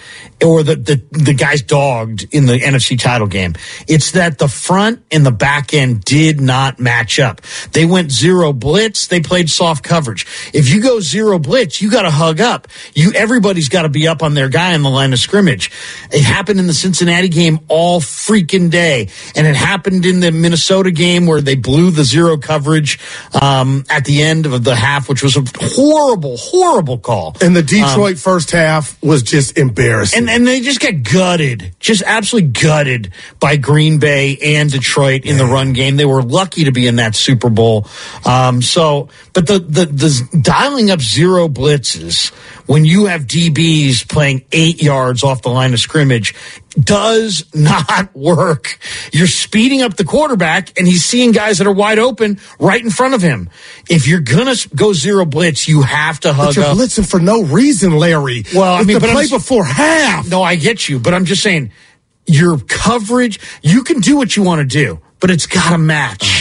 [0.45, 3.55] or the, the, the guys dogged in the NFC title game.
[3.87, 7.41] It's that the front and the back end did not match up.
[7.73, 9.07] They went zero blitz.
[9.07, 10.27] They played soft coverage.
[10.53, 12.69] If you go zero blitz, you got to hug up.
[12.95, 15.71] You, everybody's got to be up on their guy in the line of scrimmage.
[16.11, 19.09] It happened in the Cincinnati game all freaking day.
[19.37, 22.99] And it happened in the Minnesota game where they blew the zero coverage,
[23.41, 27.37] um, at the end of the half, which was a horrible, horrible call.
[27.41, 30.21] And the Detroit um, first half was just embarrassing.
[30.21, 35.39] And and they just got gutted, just absolutely gutted by Green Bay and Detroit in
[35.39, 35.97] the run game.
[35.97, 37.87] They were lucky to be in that Super Bowl.
[38.25, 42.33] Um, so, but the, the the dialing up zero blitzes
[42.67, 46.35] when you have DBs playing eight yards off the line of scrimmage
[46.75, 48.79] does not work.
[49.13, 52.91] You're speeding up the quarterback and he's seeing guys that are wide open right in
[52.91, 53.51] front of him.
[53.89, 56.77] If you're going to go zero blitz, you have to hug but you're up.
[56.77, 58.45] blitzing for no reason, Larry.
[58.55, 60.29] Well, I mean, the play before half.
[60.29, 61.73] No, I get you, but I'm just saying
[62.27, 66.32] your coverage, you can do what you want to do, but it's got to match.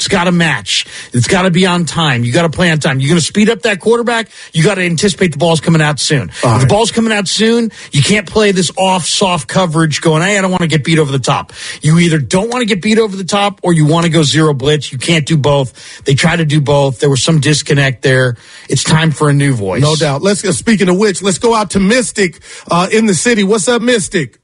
[0.00, 0.86] It's got to match.
[1.12, 2.24] It's got to be on time.
[2.24, 3.00] You got to play on time.
[3.00, 4.30] You're going to speed up that quarterback.
[4.54, 6.22] You got to anticipate the ball's coming out soon.
[6.22, 6.60] All if right.
[6.62, 10.40] the ball's coming out soon, you can't play this off soft coverage going, hey, I
[10.40, 11.52] don't want to get beat over the top.
[11.82, 14.22] You either don't want to get beat over the top or you want to go
[14.22, 14.90] zero blitz.
[14.90, 16.02] You can't do both.
[16.04, 17.00] They try to do both.
[17.00, 18.38] There was some disconnect there.
[18.70, 19.82] It's time for a new voice.
[19.82, 20.22] No doubt.
[20.22, 20.50] Let's go.
[20.52, 22.40] Speaking of which, let's go out to Mystic
[22.70, 23.44] uh, in the city.
[23.44, 24.39] What's up, Mystic?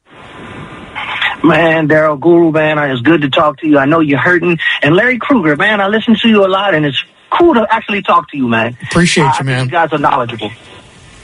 [1.46, 3.78] Man, Daryl Guru, man, it's good to talk to you.
[3.78, 4.58] I know you're hurting.
[4.82, 8.02] And Larry Krueger, man, I listen to you a lot, and it's cool to actually
[8.02, 8.76] talk to you, man.
[8.82, 9.64] Appreciate uh, you, man.
[9.66, 10.50] You guys are knowledgeable.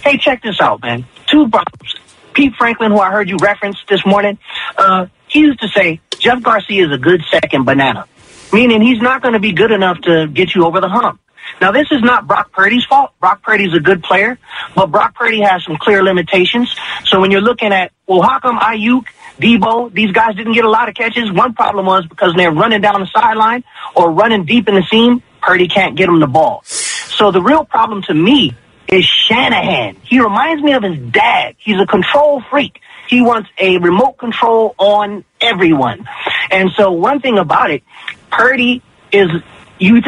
[0.04, 1.04] Hey, check this out, man.
[1.26, 1.96] Two problems.
[2.34, 4.38] Pete Franklin, who I heard you reference this morning,
[4.76, 8.06] uh, he used to say Jeff Garcia is a good second banana,
[8.52, 11.20] meaning he's not going to be good enough to get you over the hump.
[11.60, 13.10] Now, this is not Brock Purdy's fault.
[13.20, 14.38] Brock Purdy's a good player,
[14.74, 16.74] but Brock Purdy has some clear limitations.
[17.04, 19.04] So when you're looking at, well, how come Aiyuk
[19.40, 21.30] Deebo, these guys didn't get a lot of catches.
[21.32, 23.64] One problem was because they're running down the sideline
[23.94, 26.62] or running deep in the seam, Purdy can't get them the ball.
[26.64, 28.56] So the real problem to me
[28.88, 29.96] is Shanahan.
[30.04, 31.56] He reminds me of his dad.
[31.58, 32.80] He's a control freak.
[33.08, 36.06] He wants a remote control on everyone.
[36.50, 37.82] And so one thing about it,
[38.30, 39.28] Purdy is
[39.78, 40.00] you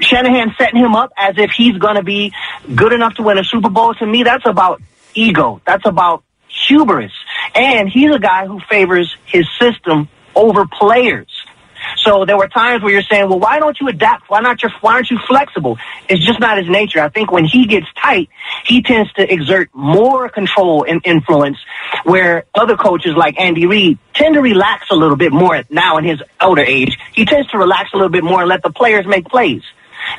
[0.00, 2.32] Shanahan setting him up as if he's going to be
[2.74, 3.94] good enough to win a Super Bowl.
[3.94, 4.82] To me, that's about
[5.14, 5.60] ego.
[5.66, 7.12] That's about hubris.
[7.58, 11.26] And he's a guy who favors his system over players.
[11.96, 14.30] So there were times where you're saying, well, why don't you adapt?
[14.30, 14.62] Why not?
[14.62, 15.76] Your, why aren't you flexible?
[16.08, 17.00] It's just not his nature.
[17.00, 18.28] I think when he gets tight,
[18.64, 21.58] he tends to exert more control and influence
[22.04, 26.04] where other coaches like Andy Reid tend to relax a little bit more now in
[26.04, 26.96] his older age.
[27.12, 29.62] He tends to relax a little bit more and let the players make plays.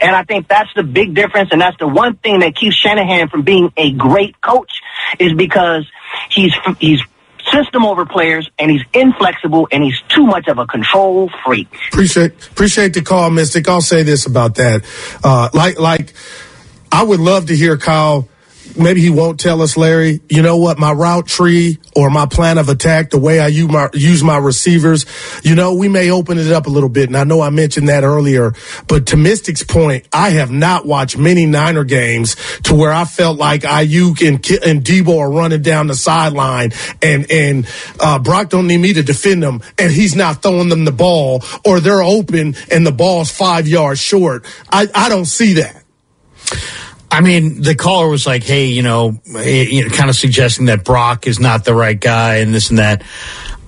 [0.02, 1.50] And I think that's the big difference.
[1.52, 4.82] And that's the one thing that keeps Shanahan from being a great coach
[5.20, 5.90] is because
[6.30, 7.02] he's, he's
[7.52, 11.68] system over players, and he's inflexible, and he's too much of a control freak.
[11.89, 13.68] Appreciate appreciate the call, Mystic.
[13.68, 14.84] I'll say this about that.
[15.24, 16.14] Uh, like like
[16.91, 18.28] I would love to hear Kyle
[18.78, 20.22] maybe he won't tell us, Larry.
[20.30, 20.78] You know what?
[20.78, 24.38] My route tree or my plan of attack, the way I use my, use my
[24.38, 25.05] receivers,
[25.43, 27.07] you know, we may open it up a little bit.
[27.09, 28.53] And I know I mentioned that earlier,
[28.88, 33.38] but to Mystic's point, I have not watched many Niner games to where I felt
[33.38, 37.67] like Aiyuk and, and Deebo are running down the sideline and, and,
[37.99, 41.43] uh, Brock don't need me to defend them and he's not throwing them the ball
[41.65, 44.45] or they're open and the ball's five yards short.
[44.72, 45.84] I, I don't see that.
[47.12, 50.84] I mean, the caller was like, "Hey, you know, you know, kind of suggesting that
[50.84, 53.03] Brock is not the right guy and this and that."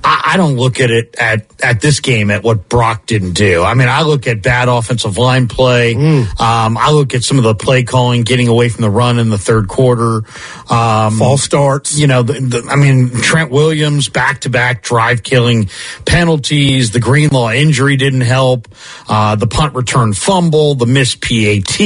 [0.03, 3.63] I, I don't look at it at at this game at what Brock didn't do.
[3.63, 5.93] I mean, I look at bad offensive line play.
[5.93, 6.39] Mm.
[6.39, 9.29] Um, I look at some of the play calling, getting away from the run in
[9.29, 10.23] the third quarter.
[10.69, 11.99] Um, False starts.
[11.99, 15.69] You know, the, the, I mean, Trent Williams back to back drive killing
[16.05, 16.91] penalties.
[16.91, 18.67] The Greenlaw injury didn't help.
[19.07, 21.79] Uh, the punt return fumble, the missed PAT.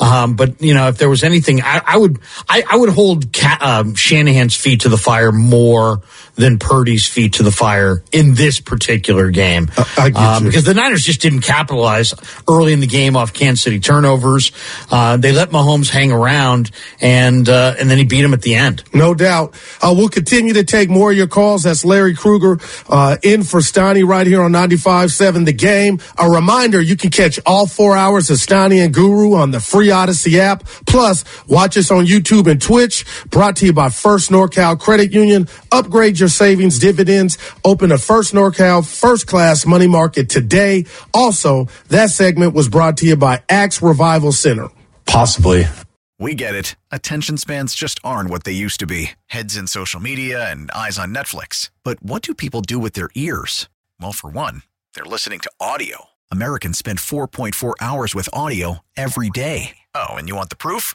[0.00, 2.18] Um, but you know, if there was anything, I, I would
[2.48, 6.02] I, I, would hold uh, Shanahan's feet to the fire more
[6.36, 9.70] than Purdy's feet to the fire in this particular game.
[9.76, 12.14] Uh, um, because the Niners just didn't capitalize
[12.48, 14.52] early in the game off Kansas City turnovers.
[14.90, 16.70] Uh, they let Mahomes hang around,
[17.00, 18.84] and uh, and then he beat him at the end.
[18.94, 19.54] No doubt.
[19.82, 21.62] Uh, we'll continue to take more of your calls.
[21.62, 22.58] That's Larry Krueger
[22.88, 26.00] uh, in for Steiny right here on 95.7 The Game.
[26.18, 29.88] A reminder, you can catch all four hours of Steiny and Guru on the free
[29.88, 30.64] Audacy app.
[30.86, 33.04] Plus, watch us on YouTube and Twitch.
[33.30, 35.48] Brought to you by First NorCal Credit Union.
[35.72, 37.38] Upgrade your savings dividends.
[37.64, 40.86] Open a First NorCal first class money market today.
[41.12, 44.68] Also, that segment was brought to you by Axe Revival Center.
[45.06, 45.66] Possibly.
[46.18, 46.76] We get it.
[46.90, 50.98] Attention spans just aren't what they used to be heads in social media and eyes
[50.98, 51.70] on Netflix.
[51.84, 53.68] But what do people do with their ears?
[54.00, 54.62] Well, for one,
[54.94, 56.06] they're listening to audio.
[56.30, 59.76] Americans spend 4.4 hours with audio every day.
[59.94, 60.94] Oh, and you want the proof?